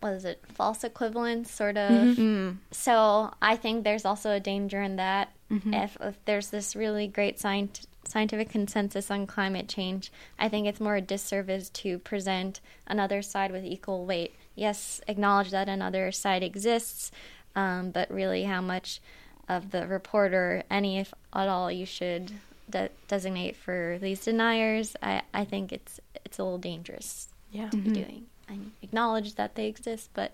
what 0.00 0.12
is 0.12 0.24
it? 0.26 0.38
False 0.52 0.84
equivalence, 0.84 1.50
sort 1.50 1.78
of. 1.78 1.90
Mm-hmm, 1.90 2.22
mm-hmm. 2.22 2.56
So 2.72 3.32
I 3.40 3.56
think 3.56 3.84
there's 3.84 4.04
also 4.04 4.32
a 4.32 4.40
danger 4.40 4.82
in 4.82 4.96
that. 4.96 5.32
Mm-hmm. 5.50 5.72
If, 5.72 5.96
if 6.00 6.24
there's 6.26 6.48
this 6.48 6.76
really 6.76 7.06
great 7.06 7.38
scient- 7.38 7.86
scientific 8.08 8.50
consensus 8.50 9.10
on 9.10 9.26
climate 9.26 9.68
change, 9.68 10.12
I 10.38 10.48
think 10.48 10.66
it's 10.66 10.80
more 10.80 10.96
a 10.96 11.00
disservice 11.00 11.68
to 11.70 11.98
present 11.98 12.60
another 12.86 13.22
side 13.22 13.52
with 13.52 13.64
equal 13.64 14.04
weight. 14.04 14.34
Yes, 14.54 15.00
acknowledge 15.08 15.50
that 15.50 15.68
another 15.68 16.12
side 16.12 16.42
exists, 16.42 17.10
um, 17.56 17.90
but 17.90 18.10
really 18.10 18.44
how 18.44 18.60
much 18.60 19.00
of 19.48 19.70
the 19.70 19.86
reporter, 19.86 20.62
any 20.70 20.98
if 20.98 21.12
at 21.32 21.48
all, 21.48 21.70
you 21.70 21.86
should 21.86 22.32
de- 22.70 22.90
designate 23.08 23.56
for 23.56 23.98
these 24.00 24.24
deniers. 24.24 24.96
I, 25.02 25.22
I 25.32 25.44
think 25.44 25.72
it's 25.72 26.00
it's 26.24 26.38
a 26.38 26.44
little 26.44 26.58
dangerous 26.58 27.28
yeah. 27.50 27.68
to 27.70 27.76
be 27.76 27.90
doing. 27.90 28.26
I 28.48 28.58
acknowledge 28.82 29.34
that 29.34 29.54
they 29.54 29.66
exist, 29.66 30.10
but 30.14 30.32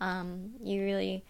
um, 0.00 0.54
you 0.62 0.82
really 0.84 1.24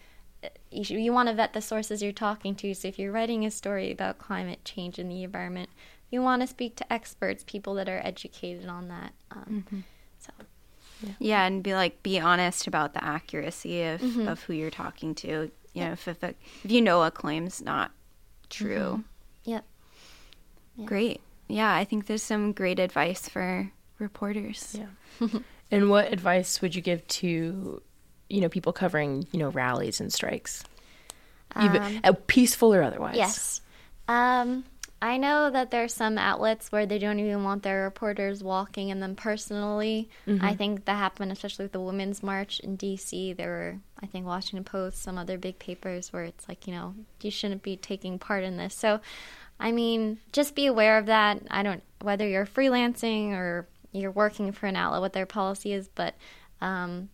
you, 0.71 0.83
should, 0.83 0.97
you 0.97 1.13
want 1.13 1.29
to 1.29 1.35
vet 1.35 1.53
the 1.53 1.61
sources 1.61 2.01
you're 2.01 2.11
talking 2.11 2.55
to. 2.55 2.73
So 2.73 2.87
if 2.87 2.99
you're 2.99 3.11
writing 3.11 3.45
a 3.45 3.51
story 3.51 3.91
about 3.91 4.17
climate 4.17 4.63
change 4.63 4.99
in 4.99 5.09
the 5.09 5.23
environment, 5.23 5.69
you 6.11 6.21
want 6.21 6.41
to 6.41 6.47
speak 6.47 6.75
to 6.77 6.93
experts, 6.93 7.43
people 7.45 7.73
that 7.75 7.89
are 7.89 8.01
educated 8.03 8.67
on 8.67 8.87
that. 8.87 9.13
Um, 9.31 9.65
mm-hmm. 9.67 9.79
So 10.17 10.31
Yeah, 11.19 11.45
and 11.45 11.63
be 11.63 11.73
like 11.73 12.01
be 12.03 12.19
honest 12.19 12.67
about 12.67 12.93
the 12.93 13.03
accuracy 13.03 13.83
of, 13.83 14.01
mm-hmm. 14.01 14.27
of 14.27 14.41
who 14.43 14.53
you're 14.53 14.71
talking 14.71 15.15
to. 15.15 15.51
You 15.73 15.85
know, 15.85 15.91
if 15.91 16.07
if, 16.07 16.23
a, 16.23 16.33
if 16.63 16.71
you 16.71 16.81
know 16.81 17.03
a 17.03 17.11
claim's 17.11 17.61
not 17.61 17.91
true. 18.49 19.03
Mm-hmm. 19.45 19.51
yep. 19.51 19.65
Yeah. 20.75 20.85
Great. 20.85 21.21
Yeah, 21.47 21.73
I 21.73 21.83
think 21.83 22.05
there's 22.05 22.23
some 22.23 22.53
great 22.53 22.79
advice 22.79 23.27
for 23.27 23.71
reporters. 23.97 24.77
Yeah. 24.77 25.27
and 25.71 25.89
what 25.89 26.11
advice 26.13 26.61
would 26.61 26.75
you 26.75 26.81
give 26.81 27.05
to, 27.07 27.81
you 28.29 28.41
know, 28.41 28.49
people 28.49 28.71
covering, 28.73 29.27
you 29.31 29.39
know, 29.39 29.49
rallies 29.49 29.99
and 29.99 30.11
strikes? 30.13 30.63
Even, 31.59 31.81
Um, 31.81 31.99
uh, 32.03 32.13
peaceful 32.27 32.73
or 32.73 32.83
otherwise? 32.83 33.15
Yes. 33.15 33.61
Um, 34.07 34.65
I 35.01 35.17
know 35.17 35.49
that 35.49 35.71
there's 35.71 35.93
some 35.93 36.17
outlets 36.17 36.71
where 36.71 36.85
they 36.85 36.99
don't 36.99 37.19
even 37.19 37.43
want 37.43 37.63
their 37.63 37.83
reporters 37.83 38.43
walking 38.43 38.89
in 38.89 38.99
them 38.99 39.15
personally. 39.15 40.09
I 40.41 40.55
think 40.55 40.85
that 40.85 40.97
happened 40.97 41.31
especially 41.31 41.65
with 41.65 41.71
the 41.71 41.79
Women's 41.79 42.21
March 42.21 42.59
in 42.59 42.75
D.C. 42.75 43.33
There 43.33 43.49
were, 43.49 43.75
I 44.03 44.07
think, 44.07 44.25
Washington 44.25 44.65
Post, 44.65 45.01
some 45.01 45.17
other 45.17 45.37
big 45.37 45.57
papers 45.57 46.11
where 46.11 46.25
it's 46.25 46.47
like, 46.49 46.67
you 46.67 46.73
know, 46.73 46.95
you 47.21 47.31
shouldn't 47.31 47.63
be 47.63 47.77
taking 47.77 48.19
part 48.19 48.43
in 48.43 48.57
this. 48.57 48.75
So, 48.75 48.99
I 49.59 49.71
mean, 49.71 50.19
just 50.33 50.53
be 50.53 50.65
aware 50.65 50.97
of 50.97 51.05
that. 51.05 51.41
I 51.49 51.63
don't, 51.63 51.81
whether 52.01 52.27
you're 52.27 52.45
freelancing 52.45 53.31
or 53.31 53.67
you're 53.93 54.11
working 54.11 54.51
for 54.51 54.67
an 54.67 54.75
outlet, 54.75 55.01
what 55.01 55.13
their 55.13 55.25
policy 55.25 55.71
is, 55.71 55.87
but 55.87 56.13
um, 56.61 57.07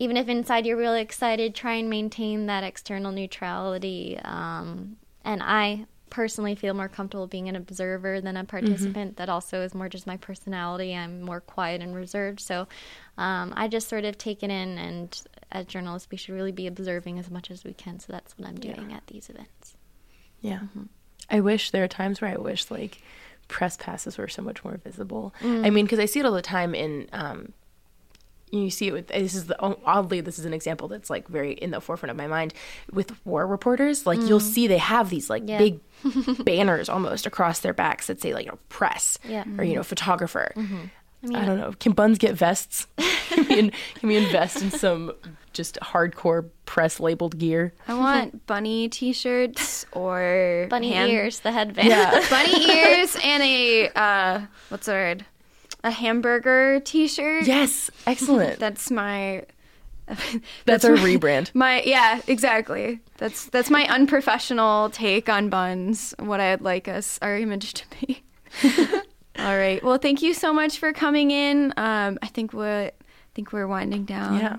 even 0.00 0.16
if 0.16 0.28
inside 0.28 0.64
you're 0.64 0.78
really 0.78 1.02
excited, 1.02 1.54
try 1.54 1.74
and 1.74 1.90
maintain 1.90 2.46
that 2.46 2.64
external 2.64 3.12
neutrality. 3.12 4.18
Um, 4.24 4.96
and 5.26 5.42
I 5.42 5.84
personally 6.08 6.54
feel 6.54 6.72
more 6.72 6.88
comfortable 6.88 7.26
being 7.26 7.50
an 7.50 7.54
observer 7.54 8.18
than 8.22 8.38
a 8.38 8.44
participant. 8.44 9.18
That 9.18 9.28
also 9.28 9.60
is 9.60 9.74
more 9.74 9.90
just 9.90 10.06
my 10.06 10.16
personality. 10.16 10.96
I'm 10.96 11.20
more 11.20 11.42
quiet 11.42 11.82
and 11.82 11.94
reserved. 11.94 12.40
So 12.40 12.66
um, 13.18 13.52
I 13.54 13.68
just 13.68 13.90
sort 13.90 14.06
of 14.06 14.16
take 14.16 14.42
it 14.42 14.50
in, 14.50 14.78
and 14.78 15.22
as 15.52 15.66
journalists, 15.66 16.08
we 16.10 16.16
should 16.16 16.34
really 16.34 16.50
be 16.50 16.66
observing 16.66 17.18
as 17.18 17.30
much 17.30 17.50
as 17.50 17.62
we 17.62 17.74
can. 17.74 18.00
So 18.00 18.10
that's 18.10 18.38
what 18.38 18.48
I'm 18.48 18.58
doing 18.58 18.94
at 18.94 19.06
these 19.06 19.28
events. 19.28 19.76
Yeah. 20.40 20.60
I 21.28 21.40
wish 21.40 21.72
there 21.72 21.84
are 21.84 21.88
times 21.88 22.22
where 22.22 22.30
I 22.30 22.36
wish 22.36 22.70
like 22.70 23.02
press 23.48 23.76
passes 23.76 24.16
were 24.16 24.28
so 24.28 24.40
much 24.40 24.64
more 24.64 24.80
visible. 24.82 25.34
I 25.42 25.68
mean, 25.68 25.84
because 25.84 25.98
I 25.98 26.06
see 26.06 26.20
it 26.20 26.26
all 26.26 26.32
the 26.32 26.40
time 26.40 26.74
in. 26.74 27.06
Um, 27.12 27.52
you 28.52 28.70
see 28.70 28.88
it 28.88 28.92
with 28.92 29.06
this 29.08 29.34
is 29.34 29.46
the 29.46 29.56
oddly 29.84 30.20
this 30.20 30.38
is 30.38 30.44
an 30.44 30.52
example 30.52 30.88
that's 30.88 31.08
like 31.10 31.28
very 31.28 31.52
in 31.52 31.70
the 31.70 31.80
forefront 31.80 32.10
of 32.10 32.16
my 32.16 32.26
mind 32.26 32.52
with 32.92 33.12
war 33.24 33.46
reporters 33.46 34.06
like 34.06 34.20
you'll 34.22 34.40
see 34.40 34.66
they 34.66 34.78
have 34.78 35.10
these 35.10 35.30
like 35.30 35.42
Yeah. 35.46 35.58
big 35.58 35.80
banners 36.44 36.88
almost 36.88 37.26
across 37.26 37.60
their 37.60 37.72
backs 37.74 38.06
that 38.08 38.20
say 38.20 38.34
like 38.34 38.46
you 38.46 38.50
know 38.52 38.58
press 38.68 39.18
Yeah. 39.24 39.44
or 39.58 39.64
you 39.64 39.74
know 39.74 39.82
photographer 39.82 40.52
I 40.56 41.26
mean, 41.26 41.36
I 41.36 41.44
don't 41.44 41.58
know 41.58 41.72
can 41.78 41.92
buns 41.92 42.18
get 42.18 42.34
vests 42.34 42.86
can, 43.28 43.46
we, 43.48 43.70
can 43.94 44.08
we 44.08 44.16
invest 44.16 44.62
in 44.62 44.70
some 44.70 45.12
just 45.52 45.78
hardcore 45.80 46.48
press 46.64 47.00
labeled 47.00 47.36
gear. 47.36 47.72
I 47.88 47.94
want 47.94 48.46
bunny 48.46 48.88
t-shirts 48.88 49.84
or 49.92 50.66
Bunny 50.70 50.92
hand- 50.92 51.10
ears, 51.10 51.40
the 51.40 51.50
headband. 51.50 51.88
Yeah. 51.88 52.24
bunny 52.30 52.70
ears, 52.70 53.16
and 53.22 53.42
a 53.42 53.88
uh, 53.96 54.40
what's 54.68 54.86
the 54.86 54.92
word? 54.92 55.26
A 55.82 55.90
hamburger 55.90 56.80
t-shirt. 56.80 57.46
Yes, 57.46 57.90
excellent. 58.06 58.58
That's 58.60 58.90
my. 58.90 59.44
That's 60.66 60.84
our 60.84 60.94
my- 60.96 61.02
rebrand. 61.02 61.54
My 61.54 61.82
yeah, 61.82 62.20
exactly. 62.26 63.00
That's 63.18 63.46
that's 63.46 63.70
my 63.70 63.86
unprofessional 63.86 64.90
take 64.90 65.28
on 65.28 65.48
buns. 65.48 66.14
What 66.18 66.40
I'd 66.40 66.60
like 66.62 66.88
us 66.88 67.18
our 67.22 67.36
image 67.36 67.74
to 67.74 67.84
be. 68.00 68.22
All 69.38 69.56
right. 69.56 69.82
Well, 69.82 69.98
thank 69.98 70.20
you 70.22 70.34
so 70.34 70.52
much 70.52 70.78
for 70.78 70.92
coming 70.92 71.30
in. 71.30 71.72
Um, 71.76 72.18
I 72.22 72.26
think 72.26 72.52
we're 72.52 72.86
I 72.88 72.92
think 73.34 73.52
we're 73.52 73.68
winding 73.68 74.04
down. 74.04 74.38
Yeah. 74.38 74.56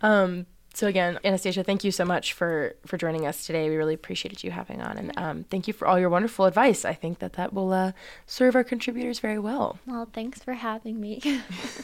Um, 0.00 0.46
so 0.74 0.86
again, 0.86 1.18
Anastasia, 1.24 1.62
thank 1.62 1.84
you 1.84 1.90
so 1.90 2.04
much 2.04 2.32
for 2.32 2.74
for 2.86 2.96
joining 2.96 3.26
us 3.26 3.46
today. 3.46 3.68
We 3.68 3.76
really 3.76 3.94
appreciated 3.94 4.42
you 4.42 4.50
having 4.50 4.80
on, 4.80 4.98
and 4.98 5.12
um, 5.16 5.44
thank 5.44 5.66
you 5.68 5.74
for 5.74 5.86
all 5.86 5.98
your 5.98 6.08
wonderful 6.08 6.46
advice. 6.46 6.84
I 6.84 6.94
think 6.94 7.18
that 7.18 7.34
that 7.34 7.52
will 7.52 7.72
uh, 7.72 7.92
serve 8.26 8.54
our 8.54 8.64
contributors 8.64 9.18
very 9.18 9.38
well. 9.38 9.78
Well, 9.86 10.08
thanks 10.12 10.42
for 10.42 10.54
having 10.54 11.00
me. 11.00 11.20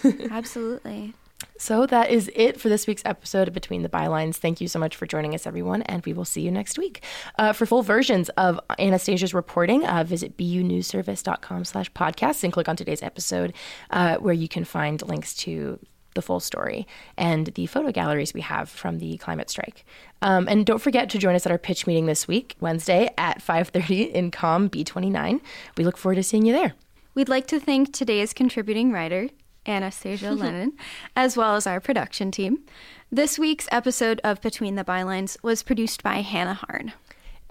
Absolutely. 0.31 1.15
So 1.57 1.87
that 1.87 2.11
is 2.11 2.31
it 2.35 2.61
for 2.61 2.69
this 2.69 2.87
week's 2.87 3.03
episode 3.05 3.49
of 3.49 3.55
Between 3.55 3.83
the 3.83 3.89
Bylines. 3.89 4.37
Thank 4.37 4.61
you 4.61 4.69
so 4.69 4.79
much 4.79 4.97
for 4.97 5.07
joining 5.07 5.35
us, 5.35 5.47
everyone, 5.47 5.83
and 5.83 6.05
we 6.05 6.13
will 6.13 6.25
see 6.25 6.41
you 6.41 6.51
next 6.51 6.79
week. 6.79 7.03
Uh, 7.39 7.53
for 7.53 7.67
full 7.67 7.83
versions 7.83 8.29
of 8.31 8.61
Anastasia's 8.79 9.35
reporting, 9.35 9.85
uh, 9.87 10.03
visit 10.05 10.37
bunewsservice.com 10.37 11.65
slash 11.65 11.93
podcasts 11.93 12.43
and 12.43 12.53
click 12.53 12.69
on 12.69 12.77
today's 12.77 13.03
episode 13.03 13.53
uh, 13.91 14.17
where 14.17 14.35
you 14.35 14.49
can 14.49 14.65
find 14.65 15.03
links 15.03 15.35
to 15.35 15.79
the 16.19 16.23
full 16.23 16.41
story 16.41 16.85
and 17.17 17.47
the 17.55 17.67
photo 17.67 17.93
galleries 17.93 18.35
we 18.35 18.41
have 18.41 18.69
from 18.69 18.99
the 18.99 19.17
climate 19.19 19.49
strike. 19.49 19.85
Um, 20.21 20.49
and 20.49 20.67
don't 20.67 20.83
forget 20.83 21.09
to 21.11 21.19
join 21.19 21.37
us 21.37 21.47
at 21.47 21.53
our 21.53 21.59
pitch 21.59 21.87
meeting 21.87 22.07
this 22.07 22.27
week, 22.27 22.57
Wednesday 22.59 23.09
at 23.17 23.41
5.30 23.41 24.11
in 24.11 24.33
COM 24.33 24.69
B29. 24.69 25.41
We 25.77 25.85
look 25.85 25.97
forward 25.97 26.17
to 26.17 26.25
seeing 26.25 26.45
you 26.45 26.53
there. 26.53 26.75
We'd 27.15 27.29
like 27.29 27.47
to 27.49 27.61
thank 27.61 27.93
today's 27.93 28.33
contributing 28.33 28.91
writer, 28.91 29.29
Anastasia 29.65 30.31
Lennon, 30.33 30.73
as 31.15 31.37
well 31.37 31.55
as 31.55 31.69
our 31.69 31.79
production 31.81 32.33
team. 32.33 32.65
This 33.13 33.39
week's 33.39 33.69
episode 33.71 34.21
of 34.25 34.41
Between 34.41 34.75
the 34.75 34.85
Bylines 34.85 35.37
was 35.41 35.63
produced 35.63 36.03
by 36.03 36.17
Hannah 36.17 36.55
Harn. 36.55 36.93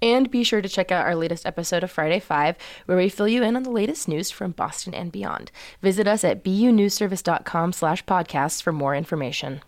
And 0.02 0.30
be 0.30 0.44
sure 0.44 0.62
to 0.62 0.70
check 0.70 0.92
out 0.92 1.06
our 1.06 1.16
latest 1.16 1.46
episode 1.46 1.84
of 1.84 1.92
Friday 1.92 2.20
5, 2.20 2.56
where 2.86 2.98
we 2.98 3.10
fill 3.10 3.28
you 3.28 3.44
in 3.44 3.56
on 3.56 3.64
the 3.64 3.72
latest 3.72 4.08
news 4.08 4.32
from 4.32 4.52
Boston 4.52 4.94
and 4.94 5.12
beyond. 5.12 5.52
Visit 5.82 6.08
us 6.08 6.24
at 6.24 6.44
bunewsservice.com 6.44 7.74
slash 7.74 8.06
podcasts 8.06 8.62
for 8.62 8.72
more 8.72 8.96
information. 8.96 9.62